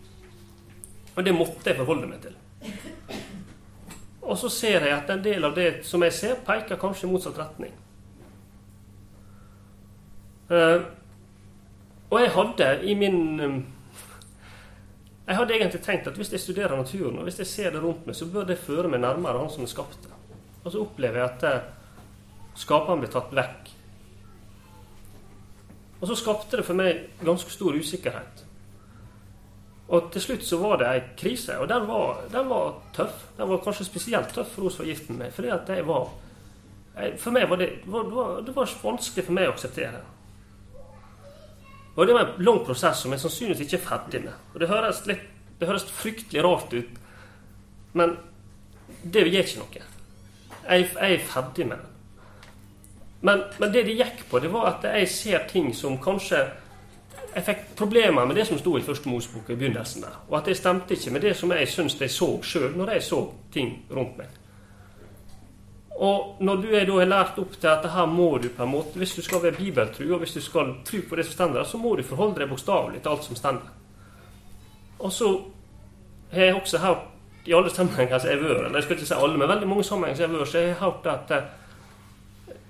Og 1.14 1.24
det 1.24 1.35
måtte 1.35 1.70
jeg 1.70 1.79
forholde 1.79 2.11
meg 2.11 2.22
til. 2.24 2.35
Og 4.24 4.38
så 4.40 4.48
ser 4.48 4.87
jeg 4.87 4.96
at 4.96 5.11
en 5.12 5.24
del 5.24 5.44
av 5.44 5.55
det 5.57 5.85
som 5.87 6.03
jeg 6.03 6.14
ser, 6.16 6.40
peker 6.46 6.81
kanskje 6.81 7.07
i 7.07 7.12
motsatt 7.12 7.38
retning. 7.38 7.74
Uh, 10.48 10.81
og 12.11 12.18
jeg 12.20 12.33
hadde 12.35 12.66
i 12.85 12.94
min 12.94 13.40
um, 13.40 13.55
Jeg 15.24 15.37
hadde 15.38 15.55
egentlig 15.57 15.81
tenkt 15.81 16.09
at 16.11 16.18
hvis 16.20 16.35
jeg 16.35 16.40
studerer 16.40 16.77
naturen, 16.77 17.16
og 17.18 17.24
hvis 17.24 17.38
jeg 17.40 17.46
ser 17.48 17.70
det 17.72 17.81
rundt 17.83 18.05
meg, 18.07 18.16
så 18.16 18.29
bør 18.29 18.44
det 18.44 18.59
føre 18.61 18.90
meg 18.92 19.00
nærmere 19.00 19.38
Han 19.38 19.50
som 19.50 19.66
skapte. 19.66 20.12
Og 20.64 20.72
så 20.72 20.83
opplever 20.83 21.20
jeg 21.20 21.31
at 21.31 21.46
uh, 21.48 21.70
skaperen 22.61 23.00
blir 23.00 23.12
tatt 23.12 23.33
vekk. 23.33 23.72
Og 26.00 26.09
så 26.09 26.16
skapte 26.20 26.61
det 26.61 26.66
for 26.66 26.77
meg 26.77 27.07
ganske 27.24 27.50
stor 27.53 27.77
usikkerhet. 27.77 28.43
Og 29.88 30.09
til 30.12 30.23
slutt 30.25 30.44
så 30.47 30.59
var 30.62 30.79
det 30.81 30.88
ei 30.88 31.01
krise, 31.18 31.59
og 31.61 31.68
den 31.68 31.85
var, 31.88 32.23
den 32.33 32.49
var, 32.49 32.79
tøff. 32.97 33.27
Den 33.37 33.51
var 33.51 33.61
kanskje 33.64 33.85
spesielt 33.85 34.33
tøff 34.33 34.55
for 34.55 34.64
hun 34.64 34.73
som 34.73 34.85
var 34.85 34.90
gift 34.90 35.11
med 35.11 35.18
meg. 35.20 35.35
Fordi 35.37 35.53
at 35.53 35.68
jeg 35.68 35.87
var 35.88 36.12
For 37.18 37.35
meg 37.35 37.49
var 37.51 37.59
det, 37.59 37.68
var, 37.90 38.37
det 38.47 38.53
var 38.55 38.70
vanskelig 38.83 39.25
for 39.27 39.35
meg 39.35 39.49
å 39.49 39.53
akseptere. 39.57 40.01
Og 41.94 42.07
det 42.07 42.14
var 42.14 42.29
en 42.29 42.44
lang 42.47 42.61
prosess 42.66 43.01
som 43.03 43.11
jeg 43.11 43.23
sannsynligvis 43.23 43.66
ikke 43.66 43.81
er 43.81 43.88
ferdig 43.88 44.20
med. 44.29 44.44
Og 44.53 44.62
det 44.62 44.68
høres, 44.70 45.01
litt, 45.11 45.25
det 45.59 45.66
høres 45.66 45.87
fryktelig 45.90 46.44
rart 46.47 46.70
ut, 46.75 47.01
men 47.99 48.14
det 49.03 49.27
gjør 49.27 49.42
ikke 49.42 49.61
noe. 49.64 49.83
Jeg, 50.64 50.87
jeg 50.94 51.18
er 51.18 51.27
ferdig 51.29 51.68
med 51.70 51.83
det. 51.83 51.90
Men, 53.25 53.44
men, 53.59 53.70
det 53.73 53.87
det 53.87 53.97
gikk 53.97 54.25
på, 54.29 54.38
det 54.42 54.51
var 54.53 54.66
at 54.75 54.85
jeg 54.85 55.09
ser 55.09 55.47
ting 55.49 55.70
som 55.77 55.97
kanskje 56.03 56.42
Jeg 57.35 57.42
fikk 57.44 57.62
problemer 57.77 58.25
med 58.25 58.37
det 58.37 58.47
som 58.47 58.59
sto 58.59 58.77
i 58.79 58.83
Første 58.83 59.09
Mosebok 59.09 59.51
i 59.51 59.57
begynnelsen. 59.59 60.03
der, 60.03 60.20
Og 60.29 60.38
at 60.38 60.47
det 60.47 60.57
stemte 60.57 60.94
ikke 60.94 61.11
med 61.11 61.20
det 61.20 61.37
som 61.37 61.53
jeg 61.53 61.68
syns 61.68 62.01
jeg 62.01 62.11
så 62.11 62.42
sjøl, 62.42 62.77
når 62.77 62.90
jeg 62.90 63.03
så 63.03 63.33
ting 63.53 63.87
rundt 63.90 64.18
meg. 64.18 64.27
Og 65.94 66.37
når 66.40 66.57
du 66.57 66.68
er 66.75 66.85
da 66.85 66.92
har 66.92 67.07
lært 67.07 67.38
opp 67.38 67.53
til 67.61 67.68
at 67.70 67.90
her 67.90 68.07
må 68.07 68.38
du 68.38 68.49
på 68.49 68.62
en 68.62 68.70
måte, 68.70 68.99
hvis 68.99 69.14
du 69.14 69.23
skal 69.23 69.42
være 69.42 69.53
bibeltru, 69.53 70.12
og 70.12 70.18
hvis 70.18 70.33
du 70.33 70.40
skal 70.40 70.75
tro 70.85 70.99
på 71.09 71.16
det 71.16 71.25
som 71.25 71.33
står 71.33 71.53
der, 71.55 71.64
så 71.64 71.79
må 71.79 71.97
du 71.97 72.03
forholde 72.03 72.40
deg 72.40 72.49
bokstavelig 72.49 73.03
til 73.03 73.09
alt 73.09 73.25
som 73.25 73.37
står 73.37 73.61
Og 74.99 75.12
så 75.12 75.40
har 76.33 76.44
jeg 76.44 76.55
også 76.55 76.79
hørt 76.79 76.99
i 77.47 77.53
alle 77.53 77.70
sammenhenger 77.70 78.18
som 78.18 78.31
jeg 78.31 78.38
har 78.38 78.49
vært, 78.49 78.64
eller 78.64 78.75
jeg 78.75 78.83
skal 78.83 78.97
ikke 78.97 79.07
si 79.07 79.14
alle, 79.14 79.38
men 79.38 79.49
veldig 79.49 79.68
mange 79.68 79.85
sammenhenger 79.85 80.16
som 80.16 80.23
jeg 80.23 80.31
har 80.31 80.38
vært, 80.38 80.49
så 80.49 80.59
jeg 80.59 80.75
har 80.75 80.90
hørt 80.90 81.07
at 81.07 81.31
eh, 81.31 81.44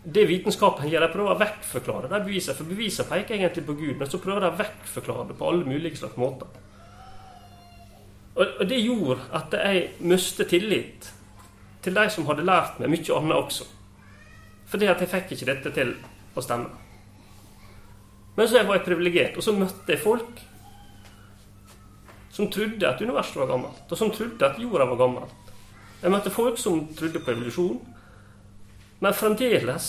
det 0.05 0.27
vitenskapen 0.29 0.91
gjør, 0.91 1.07
de 1.07 1.13
prøver 1.15 1.33
å 1.33 1.41
vekkforklare 1.41 2.11
de 2.13 2.21
beviser, 2.27 2.57
for 2.57 2.69
beviser 2.69 3.09
peker 3.09 3.39
egentlig 3.39 3.65
på 3.65 3.77
Gud, 3.79 3.95
men 4.01 4.11
så 4.11 4.21
prøver 4.21 4.45
de 4.45 4.51
å 4.53 4.59
vekkforklare 4.59 5.31
det 5.31 5.37
på 5.39 5.49
alle 5.49 5.65
mulige 5.65 6.01
slags 6.03 6.19
måter. 6.21 6.51
Og 8.35 8.65
det 8.69 8.81
gjorde 8.83 9.29
at 9.39 9.55
jeg 9.55 9.85
mistet 10.03 10.51
tillit 10.51 11.09
til 11.85 11.95
de 11.95 12.05
som 12.11 12.27
hadde 12.27 12.45
lært 12.45 12.81
meg 12.81 12.91
mye 12.91 13.19
annet 13.19 13.39
også. 13.39 13.69
Fordi 14.69 14.89
at 14.91 15.01
jeg 15.01 15.13
fikk 15.13 15.37
ikke 15.37 15.49
dette 15.53 15.73
til 15.77 15.95
å 16.35 16.43
stemme. 16.43 16.73
Men 18.35 18.51
så 18.51 18.65
var 18.67 18.81
jeg 18.81 18.87
privilegert, 18.89 19.39
og 19.39 19.47
så 19.47 19.55
møtte 19.55 19.95
jeg 19.95 20.03
folk 20.03 20.43
som 22.35 22.51
trodde 22.51 22.89
at 22.89 23.01
universet 23.01 23.39
var 23.39 23.53
gammelt, 23.53 23.85
og 23.87 23.99
som 23.99 24.11
trodde 24.11 24.43
at 24.49 24.59
jorda 24.59 24.89
var 24.91 24.99
gammelt. 24.99 25.53
Jeg 26.03 26.11
møtte 26.11 26.33
folk 26.35 26.59
som 26.59 26.81
trodde 26.99 27.23
på 27.23 27.31
evolusjon, 27.31 27.79
men 29.01 29.15
fremdeles 29.15 29.89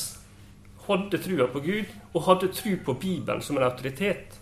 hadde 0.88 1.20
trua 1.22 1.48
på 1.52 1.62
Gud 1.66 1.94
og 2.14 2.26
hadde 2.30 2.52
tru 2.54 2.76
på 2.86 2.98
Bibelen 3.02 3.42
som 3.42 3.58
en 3.58 3.68
autoritet. 3.68 4.40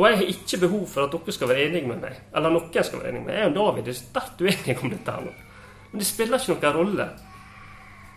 Og 0.00 0.06
jeg 0.08 0.16
har 0.16 0.30
ikke 0.32 0.60
behov 0.60 0.86
for 0.88 1.04
at 1.04 1.12
dere 1.12 1.32
skal 1.36 1.48
være 1.48 1.64
enige 1.68 1.88
med 1.88 1.98
meg. 2.00 2.20
Eller 2.36 2.52
noen 2.54 2.70
skal 2.72 3.02
være 3.02 3.10
enige 3.12 3.24
med 3.24 3.32
meg. 3.32 3.40
Jeg 3.40 3.50
og 3.50 3.56
David 3.58 3.88
er 3.88 3.98
sterkt 3.98 4.40
uenige 4.40 4.78
om 4.80 4.92
dette. 4.92 5.12
her 5.12 5.26
nå. 5.26 5.32
Men 5.90 6.00
det 6.00 6.06
spiller 6.06 6.40
ikke 6.40 6.54
noen 6.54 6.76
rolle. 6.76 7.08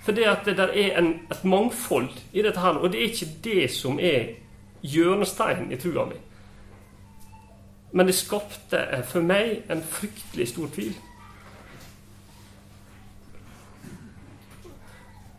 For 0.04 0.16
det 0.16 0.28
at 0.28 0.46
det 0.46 0.58
der 0.58 0.72
er 0.76 1.00
en, 1.00 1.14
et 1.32 1.44
mangfold 1.44 2.10
i 2.34 2.42
dette 2.42 2.60
her, 2.60 2.80
og 2.80 2.92
det 2.92 3.00
er 3.00 3.12
ikke 3.12 3.32
det 3.44 3.72
som 3.72 4.00
er 4.00 4.34
hjørnesteinen 4.84 5.72
i 5.72 5.80
trua 5.80 6.06
mi. 6.06 6.20
Men 7.94 8.08
det 8.08 8.16
skapte 8.16 8.80
for 9.08 9.22
meg 9.22 9.64
en 9.72 9.84
fryktelig 9.84 10.48
stor 10.50 10.72
tvil. 10.76 10.96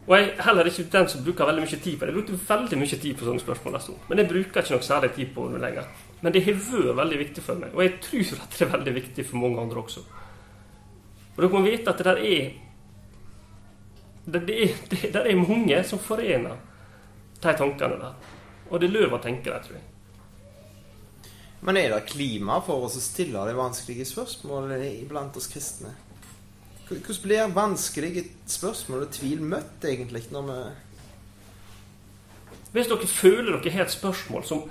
Og 0.05 0.19
jeg 0.19 0.27
er 0.35 0.43
heller 0.45 0.69
ikke 0.69 0.85
den 0.93 1.07
som 1.09 1.23
bruker 1.25 1.49
veldig 1.49 1.63
mye 1.65 1.79
tid 1.81 1.95
på 1.97 2.05
det. 2.05 2.13
Jeg 2.13 2.17
brukte 2.19 2.41
veldig 2.49 2.79
mye 2.81 2.99
tid 3.05 3.15
på 3.17 3.29
sånne 3.29 3.41
spørsmål. 3.41 3.79
Altså. 3.79 3.95
Men 4.11 4.21
jeg 4.21 4.29
bruker 4.29 4.61
ikke 4.61 4.75
noe 4.75 4.85
særlig 4.85 5.11
tid 5.17 5.31
på 5.37 5.47
det 5.53 5.63
lenger. 5.63 5.89
Men 6.21 6.35
det 6.35 6.43
har 6.45 6.59
vært 6.59 6.99
veldig 6.99 7.21
viktig 7.23 7.45
for 7.47 7.63
meg. 7.63 7.73
Og 7.73 7.83
jeg 7.87 7.95
tror 8.05 8.35
at 8.45 8.59
det 8.59 8.67
er 8.67 8.75
veldig 8.75 8.95
viktig 8.99 9.27
for 9.31 9.41
mange 9.41 9.65
andre 9.65 9.81
også. 9.81 10.05
Og 11.35 11.41
dere 11.41 11.55
må 11.55 11.65
vite 11.65 11.91
at 11.91 11.99
det 11.99 12.07
der 12.11 12.21
er 12.21 12.53
det, 14.25 14.41
det, 14.49 14.69
det, 14.91 15.01
det 15.13 15.21
er 15.21 15.37
mange 15.37 15.83
som 15.85 16.01
forener 16.01 16.61
de 17.41 17.57
tankene 17.57 17.99
der. 18.01 18.31
Og 18.71 18.81
det 18.81 18.89
er 18.89 18.95
løv 18.95 19.17
å 19.17 19.21
tenke 19.21 19.53
tror 19.65 19.77
jeg. 19.77 19.85
Men 21.65 21.81
er 21.81 21.93
det 21.93 22.07
klima 22.13 22.59
for 22.65 22.85
oss 22.85 22.97
å 23.01 23.03
stille 23.03 23.41
de 23.49 23.57
vanskelige 23.57 24.05
spørsmålene 24.09 24.85
iblant 25.01 25.37
oss 25.41 25.49
kristne? 25.49 25.95
Hvordan 26.89 27.23
blir 27.23 27.55
vanskelige 27.55 28.25
spørsmål 28.47 29.07
og 29.07 29.13
tvil 29.13 29.41
møtt, 29.43 29.85
egentlig, 29.85 30.23
når 30.31 30.43
vi 30.43 30.57
Hvis 32.73 32.87
dere 32.91 33.07
føler 33.07 33.61
dere 33.63 33.73
har 33.73 33.85
et 33.85 33.91
spørsmål 33.91 34.45
som, 34.45 34.65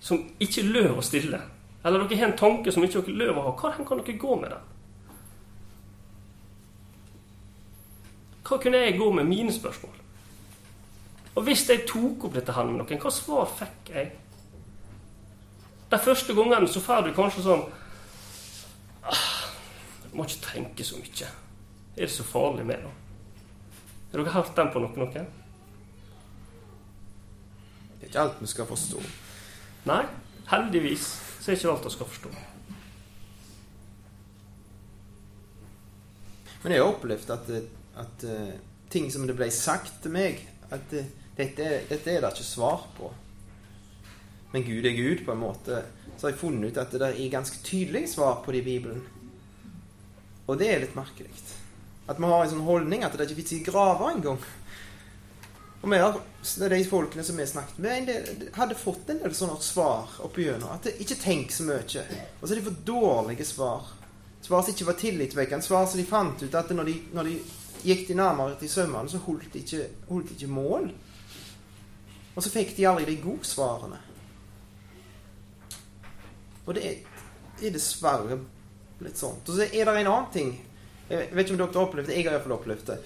som 0.00 0.22
ikke 0.40 0.62
løver 0.62 0.96
å 0.96 1.04
stille, 1.04 1.40
eller 1.84 2.04
dere 2.04 2.18
har 2.18 2.30
en 2.30 2.38
tanke 2.38 2.72
som 2.72 2.84
ikke 2.84 3.02
dere 3.02 3.16
løv 3.24 3.40
å 3.40 3.42
ha, 3.48 3.52
hvor 3.58 3.74
kan 3.88 4.00
dere 4.00 4.18
gå 4.18 4.36
med 4.40 4.54
den? 4.54 4.68
Hva 8.46 8.58
kunne 8.62 8.78
jeg 8.78 8.96
gå 8.98 9.10
med 9.12 9.28
mine 9.28 9.52
spørsmål? 9.52 9.98
Og 11.34 11.44
hvis 11.44 11.68
jeg 11.68 11.84
tok 11.86 12.24
opp 12.24 12.38
dette 12.38 12.54
her 12.54 12.64
med 12.64 12.80
noen, 12.80 13.02
hva 13.02 13.12
svar 13.12 13.50
fikk 13.58 13.92
jeg? 13.92 14.10
De 15.90 15.98
første 15.98 16.34
gangene 16.34 16.70
så 16.70 16.80
får 16.80 17.04
du 17.04 17.12
kanskje 17.14 17.44
sånn 17.44 17.62
ah, 19.02 19.22
Du 20.06 20.16
må 20.16 20.24
ikke 20.24 20.52
tenke 20.54 20.86
så 20.86 20.98
mye 21.02 21.30
er 21.96 22.06
det 22.06 22.12
så 22.14 22.26
farlig 22.26 22.66
med 22.66 22.84
da? 22.84 22.92
Har 24.10 24.22
dere 24.22 24.34
hørt 24.34 24.56
den 24.56 24.70
på 24.74 24.82
noe, 24.82 24.96
noen? 24.98 25.26
Det 28.00 28.06
er 28.06 28.10
ikke 28.10 28.22
alt 28.24 28.40
vi 28.42 28.48
skal 28.50 28.66
forstå. 28.66 29.02
Nei, 29.90 30.02
heldigvis 30.50 31.06
så 31.40 31.50
er 31.50 31.54
det 31.54 31.60
ikke 31.60 31.74
alt 31.74 31.86
vi 31.86 31.92
skal 31.94 32.10
forstå. 32.10 32.32
Men 36.62 36.74
jeg 36.74 36.82
har 36.82 36.90
opplevd 36.90 37.30
at, 37.32 37.52
at 38.02 38.26
uh, 38.28 38.50
ting 38.92 39.08
som 39.12 39.24
det 39.28 39.36
ble 39.38 39.48
sagt 39.54 40.02
til 40.04 40.12
meg 40.12 40.42
At 40.70 40.92
uh, 40.92 41.06
dette, 41.38 41.68
dette, 41.88 42.12
er 42.12 42.20
det 42.20 42.34
ikke 42.34 42.44
svar 42.44 42.84
på. 42.98 43.08
Men 44.52 44.66
Gud 44.66 44.84
er 44.84 44.96
Gud, 44.98 45.24
på 45.24 45.32
en 45.32 45.40
måte. 45.40 45.80
Så 46.18 46.26
har 46.26 46.34
jeg 46.34 46.40
funnet 46.42 46.68
ut 46.68 46.80
at 46.82 46.92
det 46.92 47.08
er 47.08 47.32
ganske 47.32 47.62
tydelige 47.64 48.10
svar 48.12 48.42
på 48.44 48.52
det 48.52 48.60
i 48.60 48.66
Bibelen. 48.66 49.00
Og 50.50 50.58
det 50.60 50.68
er 50.68 50.82
litt 50.82 50.98
merkelig. 50.98 51.30
At 52.10 52.18
vi 52.18 52.26
har 52.26 52.42
en 52.42 52.50
sånn 52.50 52.66
holdning 52.66 53.04
at 53.06 53.14
det 53.14 53.22
er 53.22 53.30
ikke 53.30 53.42
vits 53.44 53.54
i 53.54 53.62
graver 53.62 54.10
engang. 54.10 54.40
Og 55.80 55.92
vi 55.92 56.00
har, 56.02 56.16
de 56.74 56.80
folkene 56.84 57.22
som 57.24 57.38
vi 57.38 57.46
snakket 57.46 57.78
med, 57.80 58.10
hadde 58.56 58.76
fått 58.76 59.12
en 59.12 59.22
del 59.22 59.36
sånne 59.36 59.60
svar 59.64 60.10
oppi 60.26 60.44
gjennom. 60.44 60.74
At 60.74 60.88
det, 60.88 60.96
ikke 61.00 61.20
tenk 61.22 61.54
så 61.54 61.64
mye. 61.68 62.04
Og 62.40 62.42
så 62.42 62.50
har 62.50 62.58
de 62.58 62.66
fått 62.66 62.82
dårlige 62.88 63.46
svar. 63.48 63.88
Svar 64.44 64.64
som 64.64 64.74
ikke 64.74 64.90
var 64.90 64.98
tillitvekkende. 65.00 65.64
Svar 65.64 65.86
som 65.86 66.00
de 66.00 66.08
fant 66.08 66.42
ut 66.42 66.58
at 66.58 66.74
når 66.74 66.90
de, 66.90 66.96
når 67.16 67.30
de 67.30 67.38
gikk 67.86 68.06
de 68.10 68.18
nærmere 68.18 68.58
til 68.60 68.72
sømmene, 68.72 69.08
så 69.08 69.22
holdt 69.24 69.54
de, 69.54 69.62
ikke, 69.62 69.86
holdt 70.10 70.34
ikke 70.34 70.52
mål. 70.52 70.90
Og 72.34 72.44
så 72.44 72.52
fikk 72.52 72.74
de 72.76 72.88
aldri 72.90 73.06
de 73.08 73.20
gode 73.22 73.48
svarene. 73.48 74.02
Og 76.66 76.74
det 76.76 76.86
er, 76.86 77.20
er 77.62 77.78
dessverre 77.78 78.42
Litt 79.00 79.16
sånt. 79.16 79.48
Og 79.48 79.56
så 79.56 79.64
er 79.64 79.86
det 79.88 79.92
en 79.96 80.10
annen 80.10 80.26
ting. 80.32 80.50
Jeg 81.10 81.30
vet 81.34 81.48
ikke 81.48 81.56
om 81.56 81.58
dere 81.58 81.74
har 81.74 81.88
opplevd 81.88 82.06
det. 82.06 82.16
Jeg 82.16 82.26
har 82.28 82.36
iallfall 82.36 82.54
opplevd 82.54 82.86
det. 82.92 82.98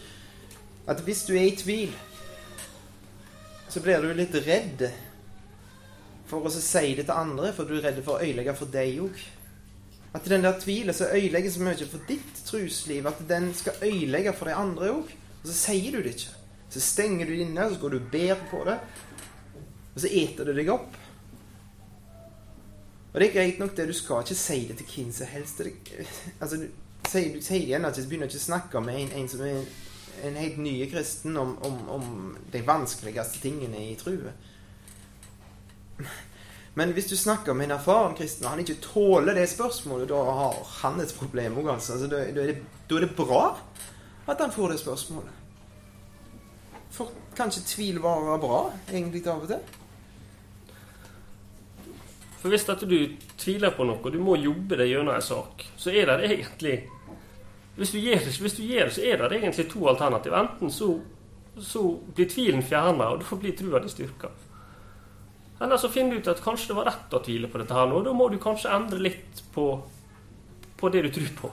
At 0.92 1.00
hvis 1.06 1.22
du 1.24 1.32
er 1.32 1.46
i 1.48 1.56
tvil, 1.56 1.94
så 3.72 3.80
blir 3.82 4.04
du 4.04 4.12
litt 4.12 4.34
redd 4.44 4.84
for 6.28 6.44
å 6.44 6.52
si 6.52 6.92
det 6.98 7.06
til 7.06 7.16
andre, 7.16 7.52
for 7.56 7.68
du 7.68 7.78
er 7.78 7.86
redd 7.88 8.02
for 8.04 8.18
å 8.18 8.26
ødelegge 8.26 8.56
for 8.58 8.72
deg 8.72 9.00
òg. 9.06 9.22
At 10.14 10.28
den 10.30 10.44
der 10.44 10.60
tvilen 10.60 10.94
som 10.94 11.10
ødelegger 11.16 11.50
så 11.50 11.64
mye 11.64 11.88
for 11.90 12.04
ditt 12.08 12.44
trusliv, 12.46 13.08
at 13.08 13.24
den 13.28 13.48
skal 13.56 13.80
ødelegge 13.82 14.36
for 14.36 14.50
de 14.50 14.58
andre 14.60 14.92
òg. 14.92 15.14
Og 15.40 15.48
så 15.48 15.56
sier 15.56 15.96
du 15.96 16.04
det 16.04 16.14
ikke. 16.14 16.36
Så 16.74 16.84
stenger 16.84 17.26
du 17.26 17.32
det 17.32 17.48
inne, 17.48 17.66
så 17.70 17.80
går 17.80 17.96
du 17.96 17.98
og 18.02 18.12
ber 18.12 18.46
på 18.50 18.62
det. 18.68 18.76
Og 19.94 20.04
så 20.04 20.12
eter 20.12 20.50
det 20.50 20.58
deg 20.60 20.70
opp. 20.74 21.00
Og 23.14 23.20
det 23.20 23.28
er 23.28 23.34
greit 23.34 23.60
nok 23.62 23.76
det, 23.78 23.88
du 23.88 23.94
skal 23.94 24.24
ikke 24.24 24.36
si 24.38 24.64
det 24.68 24.80
til 24.80 24.88
hvem 24.90 25.12
som 25.14 25.30
helst. 25.30 25.60
Det, 25.62 26.06
altså, 26.42 26.64
sier, 27.14 27.40
sier 27.44 27.62
igjen 27.62 27.86
at 27.86 27.96
du 27.96 28.04
begynner 28.04 28.30
ikke 28.30 28.42
å 28.42 28.46
snakke 28.48 28.82
med 28.84 29.00
en, 29.00 29.16
en 29.20 29.30
som 29.30 29.42
er 29.46 29.64
en 30.24 30.36
helt 30.38 30.60
ny 30.62 30.74
kristen 30.90 31.36
om, 31.36 31.56
om, 31.66 31.80
om 31.88 32.36
de 32.52 32.62
vanskeligste 32.66 33.42
tingene 33.42 33.82
i 33.90 33.96
truet. 33.98 34.32
Men 36.74 36.90
hvis 36.94 37.06
du 37.06 37.14
snakker 37.16 37.54
med 37.54 37.68
en 37.68 37.76
erfaren 37.76 38.16
kristen, 38.18 38.46
og 38.46 38.54
han 38.54 38.64
ikke 38.64 38.80
tåler 38.82 39.36
det 39.38 39.46
spørsmålet, 39.50 40.08
da 40.10 40.22
har 40.40 40.56
han 40.80 40.98
et 41.00 41.14
problem 41.18 41.60
òg, 41.62 41.70
altså. 41.76 42.00
da, 42.02 42.24
da, 42.34 42.42
er 42.42 42.50
det, 42.50 42.56
da, 42.90 42.96
er 42.98 43.06
det, 43.06 43.14
bra 43.16 43.44
at 44.26 44.40
han 44.40 44.52
får 44.52 44.74
det 44.74 44.80
spørsmålet. 44.80 45.40
For 46.94 47.14
kanskje 47.36 47.66
tvil 47.68 48.02
varer 48.02 48.42
bra, 48.42 48.60
egentlig, 48.90 49.22
av 49.30 49.44
og 49.44 49.50
til? 49.50 49.62
For 52.42 52.52
hvis 52.52 52.66
du 52.66 52.98
tviler 53.38 53.72
på 53.72 53.86
noe, 53.86 54.02
og 54.02 54.12
du 54.12 54.18
må 54.20 54.34
jobbe 54.36 54.76
deg 54.80 54.90
gjennom 54.90 55.14
en 55.14 55.24
sak, 55.24 55.64
så 55.80 55.94
er 55.94 56.10
det 56.10 56.32
egentlig 56.32 56.74
hvis 57.76 57.90
du, 57.90 57.98
gjør, 57.98 58.28
hvis 58.40 58.56
du 58.56 58.62
gir 58.62 58.86
det, 58.86 58.94
så 58.94 59.02
er 59.02 59.18
det 59.18 59.40
egentlig 59.40 59.66
to 59.70 59.88
alternativ. 59.90 60.34
Enten 60.38 60.70
så, 60.70 60.92
så 61.58 61.82
blir 62.14 62.28
tvilen 62.30 62.62
fjerna, 62.62 63.10
og 63.10 63.24
da 63.24 63.38
blir 63.40 63.56
trua 63.58 63.80
di 63.82 63.90
styrka. 63.90 64.30
Eller 65.60 65.76
så 65.76 65.88
finner 65.90 66.14
du 66.14 66.22
ut 66.22 66.30
at 66.30 66.42
kanskje 66.42 66.70
det 66.70 66.78
var 66.78 66.88
rett 66.90 67.14
å 67.14 67.22
tvile 67.24 67.50
på 67.50 67.58
dette 67.58 67.74
her 67.74 67.90
nå. 67.90 68.00
Da 68.06 68.14
må 68.14 68.28
du 68.30 68.38
kanskje 68.42 68.72
endre 68.74 69.02
litt 69.02 69.42
på, 69.54 69.68
på 70.76 70.90
det 70.94 71.02
du 71.06 71.10
tror 71.14 71.34
på. 71.40 71.52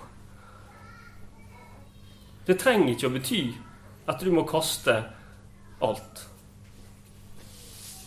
Det 2.46 2.58
trenger 2.60 2.94
ikke 2.94 3.10
å 3.10 3.16
bety 3.16 3.42
at 4.10 4.22
du 4.22 4.32
må 4.34 4.46
kaste 4.50 4.98
alt. 5.82 6.26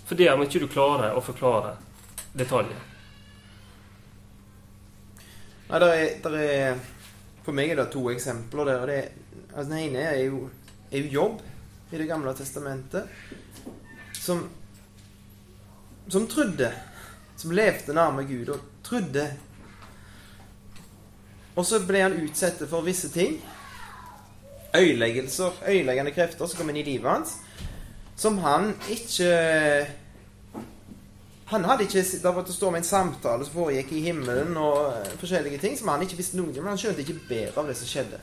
For 0.05 0.19
det 0.19 0.29
om 0.33 0.43
ikke 0.45 0.63
du 0.63 0.69
klarer 0.71 1.17
å 1.17 1.23
forklare 1.25 1.77
detaljer. 2.35 2.83
Nei, 5.71 5.81
det 5.81 5.89
er, 5.95 6.11
der 6.27 6.37
er, 6.39 6.83
For 7.45 7.57
meg 7.57 7.73
er 7.73 7.83
det 7.83 7.91
to 7.93 8.07
eksempler 8.11 8.71
der. 8.71 8.87
Det, 8.89 9.01
altså 9.53 9.71
den 9.71 9.79
ene 9.79 10.05
er 10.11 10.21
jo, 10.25 10.49
er 10.91 11.05
jo 11.05 11.17
jobb 11.21 11.43
i 11.93 11.99
Det 11.99 12.07
gamle 12.09 12.33
testamentet. 12.35 13.05
Som 14.19 14.49
som 16.09 16.27
trodde, 16.29 16.73
som 17.37 17.51
levde 17.51 17.95
nærme 17.97 18.25
Gud 18.29 18.49
og 18.49 18.61
trodde. 18.85 19.25
Og 21.57 21.67
så 21.67 21.81
ble 21.87 22.03
han 22.03 22.17
utsatt 22.25 22.61
for 22.69 22.85
visse 22.85 23.09
ting. 23.15 23.39
Øyeleggelser, 24.75 25.63
øyeleggende 25.69 26.13
krefter 26.13 26.47
som 26.47 26.59
kom 26.59 26.73
inn 26.73 26.81
i 26.83 26.87
livet 26.87 27.11
hans, 27.11 27.37
som 28.19 28.41
han 28.43 28.73
ikke 28.91 29.31
Han 31.47 31.65
hadde 31.69 31.85
ikke 31.85 32.03
Det 32.03 32.25
var 32.25 32.41
å 32.41 32.53
stå 32.57 32.71
med 32.73 32.81
en 32.81 32.89
samtale 32.89 33.45
som 33.45 33.55
foregikk 33.59 33.93
i 33.93 34.05
himmelen, 34.07 34.57
og 34.57 35.11
forskjellige 35.21 35.61
ting 35.61 35.77
som 35.79 35.91
han 35.93 36.03
ikke 36.05 36.19
visste 36.21 36.39
noe 36.41 36.55
om. 36.57 36.71
Han 36.71 36.81
skjønte 36.81 37.05
ikke 37.05 37.21
bedre 37.29 37.61
av 37.61 37.69
det 37.69 37.77
som 37.79 37.91
skjedde. 37.91 38.21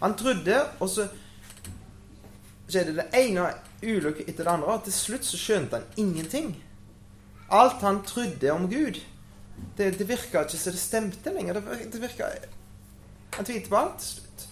Han 0.00 0.16
trodde, 0.16 0.58
og 0.80 0.88
så 0.88 1.06
skjedde 2.70 2.96
det 3.00 3.06
ene 3.16 3.48
ulykke 3.82 4.26
etter 4.28 4.44
det 4.44 4.52
andre, 4.52 4.74
og 4.74 4.84
til 4.84 4.96
slutt 4.96 5.26
så 5.26 5.40
skjønte 5.40 5.80
han 5.80 6.00
ingenting. 6.00 6.52
Alt 7.50 7.82
han 7.82 8.02
trodde 8.06 8.52
om 8.52 8.68
Gud, 8.70 9.00
det, 9.76 9.98
det 9.98 10.08
virka 10.08 10.44
ikke 10.44 10.58
så 10.60 10.72
det 10.72 10.80
stemte 10.80 11.32
lenger. 11.34 11.58
Det, 11.58 11.92
det 11.92 12.02
virka 12.02 12.28
Han 13.36 13.44
tvilte 13.44 13.68
på 13.68 13.76
alt 13.76 13.98
til 13.98 14.08
slutt. 14.08 14.46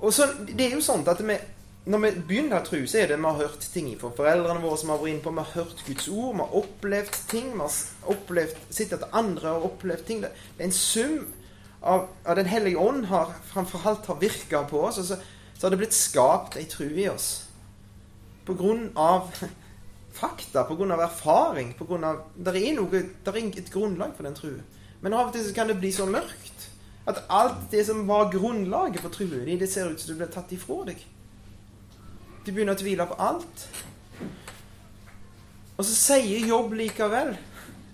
Og 0.00 0.14
så, 0.14 0.28
Det 0.48 0.66
er 0.66 0.76
jo 0.76 0.84
sånn 0.84 1.04
at 1.08 1.20
vi, 1.20 1.36
når 1.88 1.98
vi 1.98 2.10
begynner 2.28 2.64
så 2.64 2.98
er 3.00 3.06
det 3.08 3.16
vi 3.16 3.24
har 3.24 3.38
hørt 3.38 3.62
ting 3.72 3.88
fra 3.98 4.10
foreldrene 4.12 4.60
våre 4.60 4.76
som 4.78 4.90
har 4.92 4.98
vært 5.00 5.14
inne 5.14 5.24
på. 5.24 5.32
Vi 5.32 5.44
har 5.44 5.54
hørt 5.54 5.84
Guds 5.86 6.08
ord, 6.08 6.34
vi 6.34 6.42
har 6.42 6.56
opplevd 6.60 7.20
ting. 7.30 7.52
Vi 7.54 7.60
har 7.60 8.14
opplevd, 8.14 8.56
sett 8.70 8.92
at 8.92 9.06
andre 9.16 9.54
har 9.54 9.64
opplevd 9.64 10.04
ting. 10.04 10.20
Det 10.20 10.32
er 10.58 10.66
en 10.66 10.74
sum 10.76 11.30
av, 11.80 12.10
av 12.26 12.36
Den 12.36 12.50
hellige 12.50 12.76
ånd 12.78 13.06
har 13.08 13.32
framfor 13.48 13.86
alt 13.88 14.10
har 14.12 14.20
virka 14.20 14.60
på 14.68 14.82
oss. 14.90 14.98
Og 15.00 15.08
så, 15.08 15.16
så 15.56 15.66
har 15.66 15.72
det 15.72 15.80
blitt 15.80 15.96
skapt 15.96 16.58
ei 16.60 16.66
tru 16.68 16.84
i 16.90 17.08
oss. 17.08 17.30
På 18.44 18.54
grunn 18.58 18.90
av 19.00 19.32
fakta, 20.20 20.66
på 20.68 20.76
grunn 20.76 20.92
av 20.92 21.00
erfaring. 21.06 21.72
På 21.78 21.88
grunn 21.88 22.04
av, 22.04 22.26
der 22.36 22.58
er 22.60 22.74
noe, 22.76 23.06
der 23.24 23.38
er 23.40 23.48
et 23.48 23.72
grunnlag 23.72 24.12
for 24.18 24.28
den 24.28 24.36
trua. 24.36 24.60
Men 25.00 25.16
av 25.16 25.30
og 25.30 25.32
til 25.32 25.46
så 25.48 25.56
kan 25.56 25.72
det 25.72 25.78
bli 25.80 25.94
så 25.96 26.04
mørkt 26.04 26.68
at 27.08 27.22
alt 27.32 27.70
det 27.72 27.86
som 27.88 28.04
var 28.04 28.28
grunnlaget 28.30 29.00
for 29.00 29.14
trua 29.14 29.40
di, 29.46 29.56
det 29.56 29.70
ser 29.72 29.88
ut 29.88 30.00
som 30.00 30.12
det 30.12 30.18
blir 30.20 30.30
tatt 30.34 30.52
ifra 30.52 30.82
deg. 30.90 31.00
Du 32.44 32.52
begynner 32.54 32.72
å 32.72 32.80
tvile 32.80 33.04
på 33.04 33.16
alt. 33.20 33.64
Og 35.76 35.84
så 35.84 35.92
sier 35.92 36.46
Jobb 36.48 36.72
likevel, 36.76 37.34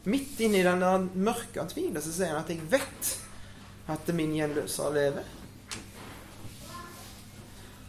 midt 0.06 0.38
inni 0.42 0.62
den 0.62 0.82
der 0.82 1.08
mørke 1.18 1.64
tvilen, 1.70 1.98
så 2.02 2.12
sier 2.14 2.30
han 2.30 2.44
at 2.44 2.50
'jeg 2.50 2.62
vet 2.70 3.18
at 3.88 4.14
min 4.14 4.34
gjenløser 4.34 4.94
lever'. 4.94 5.32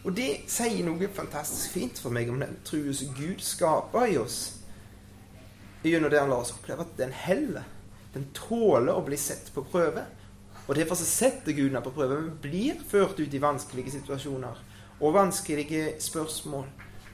Og 0.04 0.14
det 0.16 0.50
sier 0.50 0.86
noe 0.86 1.10
fantastisk 1.14 1.72
fint 1.72 2.00
for 2.00 2.10
meg 2.10 2.30
om 2.30 2.40
den 2.40 2.58
troen 2.64 2.94
som 2.94 3.14
Gud 3.14 3.42
skaper 3.42 4.06
i 4.08 4.18
oss. 4.18 4.54
Gjennom 5.84 6.10
det 6.10 6.20
han 6.20 6.30
lar 6.30 6.42
oss 6.42 6.52
oppleve 6.52 6.82
at 6.82 6.98
den 6.98 7.12
heller. 7.12 7.64
Den 8.14 8.30
tåler 8.34 8.94
å 8.94 9.06
bli 9.06 9.18
sett 9.18 9.54
på 9.54 9.64
prøve. 9.64 10.06
Og 10.68 10.76
derfor 10.76 10.96
så 10.96 11.06
setter 11.06 11.52
Gud 11.52 11.72
den 11.72 11.84
på 11.84 11.92
prøve. 11.92 12.22
Vi 12.24 12.50
blir 12.50 12.82
ført 12.90 13.20
ut 13.20 13.34
i 13.34 13.40
vanskelige 13.40 13.92
situasjoner 13.92 14.56
og 15.00 15.14
vanskelige 15.14 15.96
spørsmål 16.02 16.66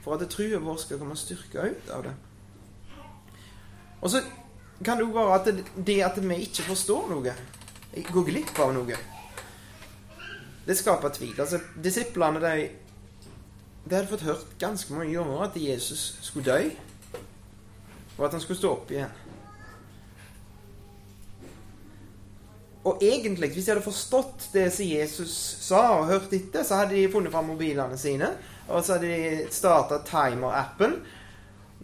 for 0.04 0.16
at 0.16 0.28
trua 0.30 0.60
vår 0.60 0.78
skal 0.82 1.00
komme 1.00 1.16
styrka 1.16 1.66
ut 1.70 1.90
av 1.92 2.06
det. 2.06 2.14
Og 4.00 4.10
så 4.12 4.22
kan 4.84 4.98
det 4.98 5.06
jo 5.06 5.16
være 5.16 5.34
at 5.38 5.48
det, 5.48 5.66
det 5.86 5.98
at 6.04 6.20
vi 6.20 6.40
ikke 6.44 6.68
forstår 6.68 7.10
noe, 7.12 7.34
går 8.12 8.26
glipp 8.28 8.58
av 8.60 8.72
noe, 8.76 8.96
det 10.64 10.76
skaper 10.76 11.12
tvil. 11.12 11.36
Altså, 11.40 11.60
Disiplene 11.84 12.40
de 12.40 12.68
de 13.84 13.98
hadde 13.98 14.08
fått 14.08 14.24
hørt 14.24 14.52
ganske 14.60 14.94
mange 14.96 15.12
ganger 15.12 15.42
at 15.44 15.56
Jesus 15.60 16.14
skulle 16.24 16.46
dø, 16.46 16.70
og 18.16 18.22
at 18.24 18.32
han 18.32 18.40
skulle 18.40 18.56
stå 18.56 18.70
opp 18.72 18.92
igjen. 18.94 19.12
Og 22.84 23.00
egentlig, 23.00 23.48
hvis 23.54 23.64
de 23.64 23.72
hadde 23.72 23.84
forstått 23.84 24.50
det 24.52 24.66
som 24.72 24.84
Jesus 24.84 25.34
sa, 25.64 25.80
og 25.96 26.10
hørt 26.10 26.32
etter, 26.36 26.64
så 26.66 26.82
hadde 26.82 26.98
de 26.98 27.08
funnet 27.12 27.32
fram 27.32 27.48
mobilene 27.48 27.96
sine, 27.98 28.28
og 28.68 28.84
så 28.84 28.98
hadde 28.98 29.08
de 29.08 29.52
starta 29.52 30.02
timer-appen 30.04 30.98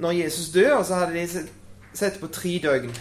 når 0.00 0.18
Jesus 0.18 0.50
dør, 0.52 0.74
og 0.78 0.84
så 0.88 1.00
hadde 1.00 1.16
de 1.16 1.46
sett 1.96 2.20
på 2.20 2.28
tre 2.32 2.58
døgn. 2.62 2.92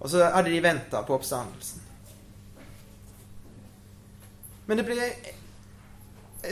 Og 0.00 0.10
så 0.10 0.28
hadde 0.30 0.52
de 0.52 0.62
venta 0.62 1.02
på 1.02 1.16
oppstandelsen. 1.16 1.82
Men 4.66 4.80
det 4.80 4.86
ble 4.88 5.10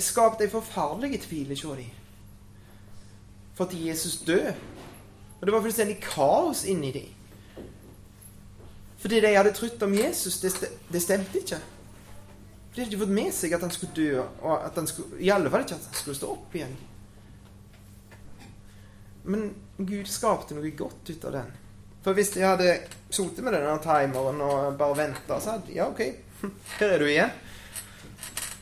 skapt 0.02 0.42
ei 0.42 0.50
forferdelig 0.52 1.22
tvil 1.24 1.52
hos 1.52 1.64
dem. 1.78 1.90
At 3.62 3.74
Jesus 3.78 4.16
døde. 4.26 4.56
Og 5.40 5.46
det 5.46 5.52
var 5.54 5.62
fullstendig 5.62 6.00
kaos 6.02 6.64
inni 6.66 6.90
dem. 6.92 7.10
Fordi 9.02 9.18
det 9.18 9.28
de 9.28 9.34
hadde 9.34 9.52
trodd 9.56 9.82
om 9.82 9.94
Jesus, 9.94 10.40
det, 10.40 10.70
det, 10.88 11.00
stemte 11.02 11.40
ikke. 11.40 11.58
De 12.72 12.80
hadde 12.80 12.86
ikke 12.92 13.02
fått 13.02 13.16
med 13.16 13.32
seg 13.34 13.56
at 13.56 13.64
han 13.66 13.74
skulle 13.74 13.96
dø, 13.96 14.22
og 14.22 14.52
at 14.54 14.78
han 14.78 14.86
skulle, 14.86 15.18
i 15.18 15.32
alle 15.34 15.50
fall 15.50 15.64
ikke 15.66 15.74
at 15.74 15.88
han 15.88 15.98
skulle 15.98 16.18
stå 16.20 16.30
opp 16.36 16.54
igjen. 16.54 16.76
Men 19.26 19.48
Gud 19.78 20.06
skapte 20.10 20.54
noe 20.54 20.70
godt 20.78 21.10
ut 21.10 21.26
av 21.26 21.34
den. 21.40 21.50
For 22.02 22.18
hvis 22.18 22.32
de 22.34 22.44
hadde 22.46 22.70
sittet 23.10 23.42
med 23.42 23.54
denne 23.54 23.74
timeren 23.82 24.40
og 24.42 24.78
bare 24.78 24.98
venta, 24.98 25.38
så 25.42 25.56
hadde 25.56 25.74
Ja, 25.74 25.88
OK, 25.90 26.02
her 26.78 26.94
er 26.94 27.02
du 27.02 27.08
igjen. 27.10 27.34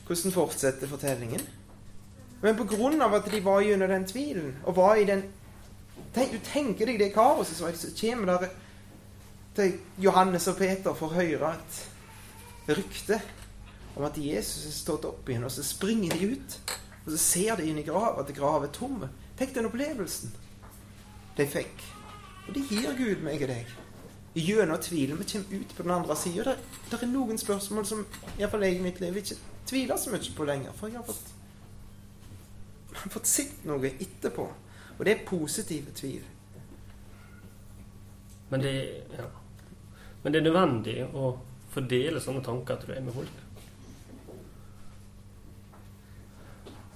Hvordan 0.08 0.34
fortsetter 0.34 0.90
fortellingen? 0.90 1.44
Men 2.40 2.56
på 2.56 2.64
grunn 2.72 3.00
av 3.04 3.14
at 3.20 3.28
de 3.28 3.42
var 3.44 3.60
gjennom 3.60 3.92
den 3.92 4.08
tvilen, 4.08 4.56
og 4.64 4.76
var 4.80 4.96
i 4.96 5.04
den 5.08 5.26
tenk, 6.16 6.32
Du 6.32 6.40
tenker 6.48 6.88
deg 6.88 6.98
det 6.98 7.12
kaoset 7.12 7.60
som 7.60 7.96
kommer 8.00 8.32
der 8.32 8.56
til 9.56 9.78
Johannes 9.98 10.46
og 10.50 10.58
Peter 10.60 10.94
får 10.94 11.14
høre 11.16 11.54
et 11.56 12.76
rykte 12.76 13.20
om 13.96 14.06
at 14.06 14.18
Jesus 14.18 14.66
er 14.68 14.76
stått 14.76 15.08
opp 15.08 15.28
igjen, 15.28 15.44
og 15.44 15.52
så 15.52 15.64
springer 15.66 16.14
de 16.16 16.34
ut. 16.36 16.58
Og 17.04 17.12
så 17.12 17.18
ser 17.18 17.56
de 17.58 17.66
inn 17.68 17.80
i 17.80 17.86
graven 17.86 18.22
at 18.22 18.34
grava 18.36 18.68
er 18.68 18.74
tom. 18.74 19.02
Tenk 19.38 19.54
den 19.56 19.66
opplevelsen 19.70 20.32
de 21.36 21.46
fikk. 21.48 21.84
Og 22.46 22.54
det 22.54 22.66
gir 22.68 22.92
Gud 22.98 23.24
meg 23.24 23.42
og 23.42 23.50
deg. 23.50 23.76
gjennom 24.34 24.78
tvilen 24.78 25.18
vi 25.18 25.26
kommer 25.32 25.60
ut 25.60 25.76
på 25.76 25.82
den 25.82 25.90
andre 25.90 26.16
sida. 26.16 26.56
Det, 26.90 27.02
er 27.02 27.06
noen 27.10 27.38
spørsmål 27.38 27.86
som 27.86 28.04
iallfall 28.38 28.62
jeg 28.66 28.78
i 28.78 28.84
mitt 28.84 29.00
liv 29.00 29.16
ikke 29.16 29.38
tviler 29.66 29.96
så 29.96 30.12
mye 30.12 30.34
på 30.36 30.44
lenger. 30.44 30.72
For 30.76 30.88
jeg 30.88 31.00
har 31.00 31.06
fått, 31.06 31.32
jeg 32.90 33.00
har 33.02 33.14
fått 33.16 33.26
sett 33.26 33.64
noe 33.66 33.90
etterpå. 33.90 34.46
Og 34.98 35.04
det 35.06 35.16
er 35.16 35.26
positive 35.26 35.94
tvil. 35.96 36.24
Men 38.50 38.60
det, 38.60 38.74
ja. 39.16 39.28
Men 40.22 40.32
det 40.32 40.40
er 40.40 40.46
nødvendig 40.48 40.96
å 41.16 41.32
fordele 41.72 42.20
sånne 42.20 42.42
tanker, 42.44 42.80
tror 42.80 42.94
jeg, 42.96 43.04
med 43.06 43.16
folk. 43.16 43.46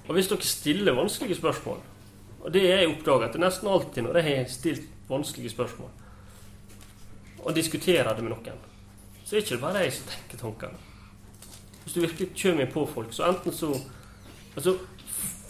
Og 0.04 0.16
hvis 0.16 0.28
dere 0.28 0.44
stiller 0.44 0.96
vanskelige 0.98 1.38
spørsmål, 1.38 1.80
og 2.44 2.52
det 2.52 2.64
er 2.68 2.82
jeg 2.82 2.90
oppdaget 2.92 3.30
at 3.30 3.40
nesten 3.40 3.70
alltid 3.72 4.04
når 4.04 4.18
jeg 4.20 4.28
har 4.28 4.50
stilt 4.52 4.88
vanskelige 5.08 5.54
spørsmål, 5.54 5.92
og 7.44 7.56
diskuterer 7.56 8.12
det 8.12 8.24
med 8.24 8.34
noen, 8.34 8.60
så 9.24 9.36
er 9.36 9.40
det 9.40 9.46
ikke 9.46 9.62
bare 9.62 9.84
jeg 9.86 9.94
som 9.96 10.10
tenker 10.12 10.40
tankene. 10.40 10.82
Hvis 11.84 11.96
du 11.96 12.00
virkelig 12.00 12.28
kommer 12.40 12.68
på 12.72 12.86
folk, 12.92 13.12
så 13.12 13.30
enten 13.30 13.52
så 13.52 13.74
Altså, 14.54 14.76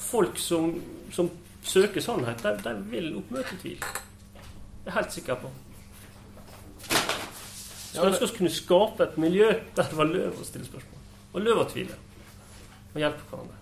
folk 0.01 0.39
som, 0.41 0.83
som 1.13 1.31
søker 1.63 2.01
sannhet, 2.01 2.41
de, 2.41 2.53
de 2.65 2.71
vil 2.89 3.11
oppmøte 3.19 3.59
tvil. 3.61 3.77
Det 3.77 4.87
er 4.87 4.89
jeg 4.89 4.95
helt 4.95 5.13
sikker 5.13 5.43
på. 5.43 5.51
Så 7.95 8.03
ønsker 8.03 8.27
vi 8.27 8.33
å 8.33 8.37
kunne 8.41 8.51
skape 8.51 9.07
et 9.07 9.19
miljø 9.23 9.49
der 9.77 9.87
det 9.87 9.99
var 9.99 10.09
løv 10.11 10.41
å 10.41 10.47
stille 10.47 10.67
spørsmål. 10.67 11.03
Og 11.35 11.45
løv 11.45 11.61
å 11.63 11.67
tvile. 11.71 11.99
Og 12.95 12.99
hjelpe 13.03 13.29
hverandre. 13.31 13.61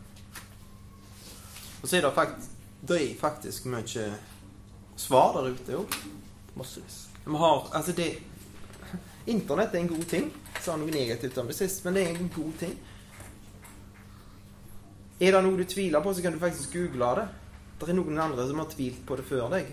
Og 1.83 1.89
så 1.89 1.99
er 1.99 2.07
det 2.07 2.13
faktisk, 2.17 2.55
det 2.89 3.01
er 3.03 3.19
faktisk 3.21 3.67
mye 3.73 4.07
svar 4.97 5.37
der 5.37 5.51
ute 5.53 5.77
òg. 5.83 5.99
Massevis. 6.57 7.03
Vi 7.27 7.37
har 7.45 7.69
Altså, 7.73 7.93
det 7.93 8.19
Internett 9.27 9.75
er 9.75 9.79
en 9.79 9.93
god 9.93 10.09
ting. 10.09 10.33
Jeg 10.55 10.65
sa 10.65 10.77
noe 10.77 10.91
negativt 10.91 11.39
om 11.39 11.47
det 11.47 11.55
sist, 11.57 11.85
men 11.85 11.95
det 11.95 12.03
er 12.03 12.17
en 12.17 12.33
god 12.35 12.57
ting. 12.59 12.75
Er 15.23 15.37
det 15.37 15.45
noe 15.45 15.61
du 15.61 15.65
tviler 15.69 16.03
på, 16.03 16.15
så 16.15 16.25
kan 16.25 16.35
du 16.35 16.41
faktisk 16.43 16.73
google 16.75 17.13
det. 17.21 17.29
Det 17.79 17.93
er 17.93 17.99
noen 17.99 18.19
andre 18.19 18.49
som 18.49 18.59
har 18.59 18.73
tvilt 18.73 19.05
på 19.07 19.17
det 19.19 19.29
før 19.29 19.53
deg. 19.53 19.71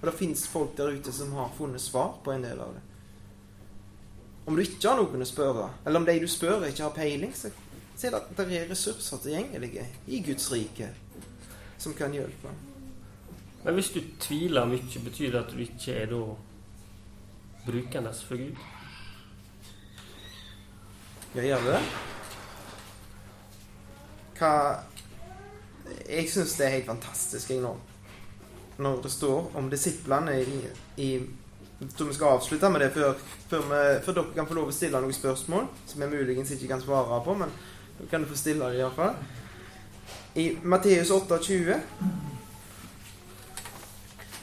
Og 0.00 0.06
det 0.06 0.18
fins 0.18 0.46
folk 0.50 0.76
der 0.78 0.94
ute 0.94 1.14
som 1.14 1.32
har 1.38 1.50
funnet 1.56 1.82
svar 1.82 2.18
på 2.22 2.34
en 2.34 2.44
del 2.44 2.60
av 2.62 2.76
det. 2.76 2.82
Om 4.44 4.56
du 4.56 4.62
ikke 4.64 4.88
har 4.88 4.98
noen 4.98 5.22
å 5.22 5.28
spørre, 5.28 5.68
eller 5.86 6.02
om 6.02 6.06
de 6.08 6.18
du 6.18 6.26
spør, 6.30 6.66
ikke 6.66 6.82
har 6.88 6.94
peiling, 6.96 7.34
så, 7.36 7.52
så 7.94 8.08
er 8.08 8.16
det, 8.16 8.22
det 8.38 8.46
er 8.58 8.70
ressurser 8.72 9.22
tilgjengelige 9.22 9.86
i 10.10 10.22
Guds 10.26 10.48
rike 10.50 10.90
som 11.78 11.94
kan 11.94 12.14
hjelpe. 12.14 12.50
Men 13.62 13.78
hvis 13.78 13.92
du 13.94 14.00
tviler 14.20 14.66
mye, 14.66 15.02
betyr 15.04 15.30
det 15.30 15.42
at 15.44 15.52
du 15.54 15.62
ikke 15.62 15.94
er 15.94 16.10
da 16.10 16.22
brukende 17.66 18.14
for 18.26 18.40
Gud? 18.40 18.64
Ja, 21.36 21.44
gjør 21.46 21.68
det? 21.70 21.78
Hva 24.38 24.50
Jeg 26.08 26.26
syns 26.30 26.56
det 26.58 26.66
er 26.66 26.74
helt 26.76 26.90
fantastisk, 26.90 27.50
jeg, 27.50 27.62
nå. 27.62 27.76
Når 28.82 29.02
det 29.04 29.12
står 29.12 29.54
om 29.58 29.70
disiplene 29.70 30.34
i, 30.42 30.58
i 30.98 31.08
jeg 31.82 31.94
tror 31.96 32.08
vi 32.08 32.14
skal 32.14 32.36
avslutte 32.36 32.68
med 32.70 32.80
det 32.84 32.90
før, 32.94 33.14
før, 33.50 33.62
vi, 33.66 33.78
før, 34.04 34.14
dere 34.14 34.34
kan 34.36 34.46
få 34.46 34.54
lov 34.54 34.68
å 34.70 34.74
stille 34.74 35.00
noen 35.02 35.16
spørsmål 35.16 35.64
som 35.90 36.04
jeg 36.04 36.12
muligens 36.12 36.52
ikke 36.54 36.68
kan 36.70 36.82
svare 36.82 37.18
på, 37.24 37.34
men 37.40 37.50
dere 37.98 38.10
kan 38.10 38.26
få 38.28 38.38
stille 38.38 38.68
det 38.70 38.78
iallfall. 38.78 39.16
I 40.38 40.44
Matteus 40.62 41.10
28 41.10 41.80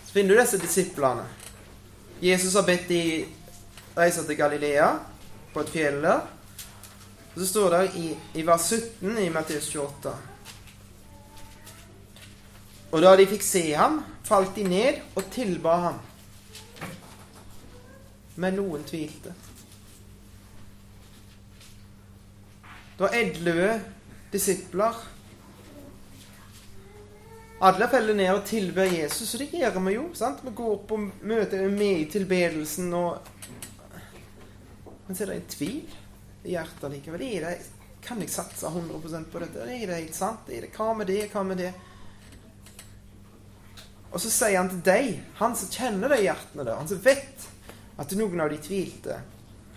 så 0.03 0.11
finner 0.11 0.35
du 0.35 0.41
disse 0.41 0.59
disiplene. 0.59 1.23
Jesus 2.19 2.57
har 2.59 2.67
bedt 2.67 2.91
de 2.91 3.01
reise 3.95 4.25
til 4.27 4.37
Galilea, 4.37 4.89
på 5.53 5.63
et 5.63 5.71
fjell 5.71 6.01
der. 6.03 6.27
Og 7.29 7.39
så 7.39 7.47
står 7.47 7.75
det 7.75 7.81
i, 8.01 8.11
i 8.41 8.43
vers 8.45 8.67
17 8.67 9.15
i 9.23 9.29
Matteus 9.31 9.69
28 9.71 10.11
Og 12.91 13.01
da 13.05 13.15
de 13.15 13.27
fikk 13.29 13.45
se 13.45 13.63
ham, 13.77 14.01
falt 14.25 14.57
de 14.57 14.65
ned 14.67 15.01
og 15.15 15.29
tilba 15.31 15.75
ham. 15.85 15.99
Men 18.39 18.55
noen 18.55 18.83
tvilte. 18.87 19.33
Det 22.95 23.03
var 23.03 23.15
elleve 23.15 23.71
disipler. 24.31 24.95
Alle 27.59 27.89
faller 27.91 28.15
ned 28.15 28.31
og 28.31 28.45
tilber 28.47 28.87
Jesus, 28.87 29.33
og 29.35 29.43
det 29.43 29.49
gjør 29.59 29.79
vi 29.83 29.95
jo. 29.97 30.05
sant? 30.15 30.39
Vi 30.45 30.53
går 30.55 30.77
på 30.87 31.01
møte 31.27 31.59
med 31.67 32.05
i 32.05 32.07
tilbedelsen, 32.11 32.93
og 32.93 33.19
Men 35.07 35.17
så 35.17 35.23
er 35.23 35.31
det 35.31 35.35
en 35.39 35.51
tvil 35.51 35.93
i 36.45 36.51
hjertet 36.53 36.91
likevel. 36.93 37.21
Er 37.25 37.45
det, 37.47 37.53
kan 38.05 38.19
jeg 38.21 38.29
satse 38.29 38.67
100% 38.69 39.31
på 39.33 39.39
dette? 39.41 39.65
Er 39.65 39.87
det 39.89 39.95
helt 40.03 40.15
sant? 40.15 40.47
Er 40.47 40.67
det, 40.67 40.69
hva 40.75 40.93
med 40.93 41.09
det? 41.09 41.23
Hva 41.33 41.43
med 41.43 41.57
det? 41.57 41.71
Og 44.13 44.21
så 44.21 44.29
sier 44.29 44.59
han 44.61 44.69
til 44.69 44.83
deg, 44.85 45.15
han 45.41 45.57
som 45.57 45.71
kjenner 45.73 46.13
de 46.13 46.21
hjertene 46.27 46.63
der, 46.63 46.77
han 46.77 46.91
som 46.91 47.01
vet 47.03 47.48
at 47.99 48.15
noen 48.15 48.41
av 48.41 48.49
de 48.53 48.57
tvilte, 48.63 49.19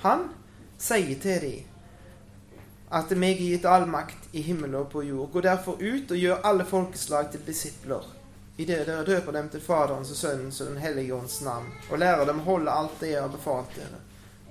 han 0.02 0.28
sier 0.78 1.18
til 1.22 1.44
dem 1.46 1.68
at 2.92 3.12
meg 3.16 3.38
er 3.40 3.54
gitt 3.54 3.64
all 3.64 3.86
makt 3.88 4.34
i 4.36 4.42
himmelen 4.44 4.82
og 4.82 4.90
på 4.92 5.02
jord. 5.06 5.30
Gå 5.32 5.40
derfor 5.46 5.80
ut 5.80 6.10
og 6.12 6.18
gjør 6.18 6.42
alle 6.44 6.66
folkeslag 6.68 7.30
til 7.32 7.40
disipler. 7.46 8.04
I 8.60 8.66
det 8.68 8.82
dere 8.84 9.06
døper 9.06 9.32
dem 9.32 9.48
til 9.48 9.62
Faderens 9.64 10.10
og 10.12 10.18
Sønnens 10.18 10.60
og 10.60 10.74
Den 10.74 10.82
hellige 10.82 11.14
ånds 11.16 11.38
navn, 11.40 11.70
og 11.88 12.02
lærer 12.02 12.28
dem 12.28 12.42
å 12.42 12.48
holde 12.50 12.74
alt 12.74 13.00
det 13.00 13.14
jeg 13.14 13.22
har 13.22 13.32
befalt 13.32 13.72
dere. 13.78 14.02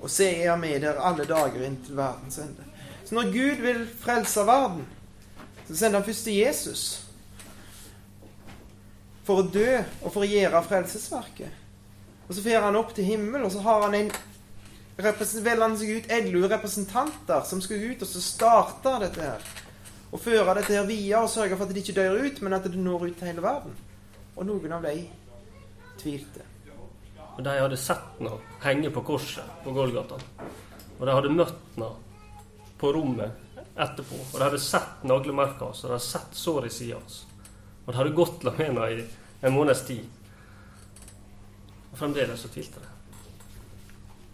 Og 0.01 0.09
se, 0.09 0.25
jeg 0.25 0.49
er 0.49 0.57
med 0.57 0.81
dere 0.81 1.05
alle 1.05 1.27
dager 1.29 1.67
inntil 1.67 1.99
verdens 1.99 2.41
ende. 2.41 2.65
Så 3.05 3.15
når 3.15 3.29
Gud 3.35 3.61
vil 3.61 3.85
frelse 4.01 4.47
verden, 4.47 4.87
så 5.67 5.75
sender 5.75 5.99
han 5.99 6.07
først 6.09 6.25
til 6.25 6.39
Jesus 6.41 6.85
for 9.27 9.43
å 9.43 9.49
dø 9.53 9.83
og 10.01 10.09
for 10.09 10.25
å 10.25 10.31
gjøre 10.31 10.65
frelsesverket. 10.65 11.60
Og 12.31 12.35
så 12.37 12.45
fer 12.45 12.63
han 12.63 12.77
opp 12.79 12.93
til 12.95 13.03
himmelen, 13.03 13.43
og 13.43 13.51
så 13.51 13.59
har 13.65 13.81
han 13.83 13.95
en 13.97 14.11
velger 14.95 15.63
han 15.65 15.73
seg 15.75 15.89
ut 15.97 16.11
elleve 16.15 16.47
representanter 16.53 17.41
som 17.47 17.59
skal 17.63 17.81
ut 17.91 18.03
og 18.05 18.07
så 18.07 18.21
starte 18.23 18.93
dette 19.01 19.25
her. 19.25 19.49
Og 20.15 20.21
føre 20.23 20.53
dette 20.55 20.77
her 20.77 20.87
videre 20.87 21.25
og 21.25 21.31
sørge 21.33 21.57
for 21.57 21.67
at 21.67 21.73
de 21.75 21.81
ikke 21.83 21.95
dør 21.97 22.21
ut, 22.23 22.39
men 22.39 22.55
at 22.55 22.69
det 22.69 22.79
når 22.79 23.03
ut 23.09 23.17
til 23.19 23.27
hele 23.27 23.43
verden. 23.43 23.75
Og 24.37 24.47
noen 24.47 24.77
av 24.77 24.87
de 24.87 24.93
tvilte. 25.99 26.45
Og 27.33 27.43
de 27.43 27.57
hadde 27.57 27.81
sett 27.83 28.07
henne 28.21 28.39
henge 28.63 28.93
på 28.95 29.03
korset 29.11 29.51
på 29.65 29.75
Golgata. 29.75 30.21
Og 31.01 31.03
de 31.03 31.17
hadde 31.17 31.33
møtt 31.35 31.59
henne 31.75 31.91
på 32.79 32.93
rommet 32.95 33.59
etterpå. 33.75 34.23
Og 34.29 34.39
de 34.39 34.47
hadde 34.47 34.63
sett 34.69 35.03
naglemerket 35.03 35.67
hans, 35.67 35.83
og 35.83 35.91
de 35.91 35.97
hadde 35.97 36.07
sett 36.07 36.39
såret 36.45 36.71
i 36.71 36.77
sida 36.79 36.95
hans. 36.95 37.25
Og 37.83 37.91
de 37.91 37.99
hadde 37.99 38.17
gått 38.23 38.47
la 38.47 38.55
med 38.55 38.69
henne 38.69 38.89
i 38.95 39.05
en 39.43 39.59
måneds 39.59 39.83
tid. 39.91 40.07
Og 42.01 42.07
fremdeles 42.07 42.39
så 42.41 42.49
tvilte 42.49 42.79
det. 42.81 42.87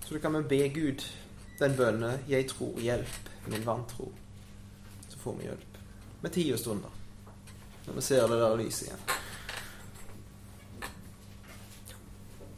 Så 0.05 0.13
da 0.13 0.19
kan 0.23 0.37
vi 0.37 0.43
be 0.47 0.69
Gud 0.71 1.03
den 1.59 1.75
bønnen 1.75 2.19
'Jeg 2.27 2.47
tror, 2.47 2.79
hjelp 2.79 3.29
min 3.47 3.67
vantro'. 3.67 4.11
Så 5.09 5.17
får 5.17 5.35
vi 5.35 5.43
hjelp. 5.43 5.77
Med 6.21 6.31
tid 6.31 6.53
og 6.53 6.59
stunder. 6.59 6.89
Når 7.87 7.93
vi 7.93 8.01
ser 8.01 8.27
det 8.27 8.39
der 8.39 8.55
lyset 8.55 8.87
igjen. 8.87 9.16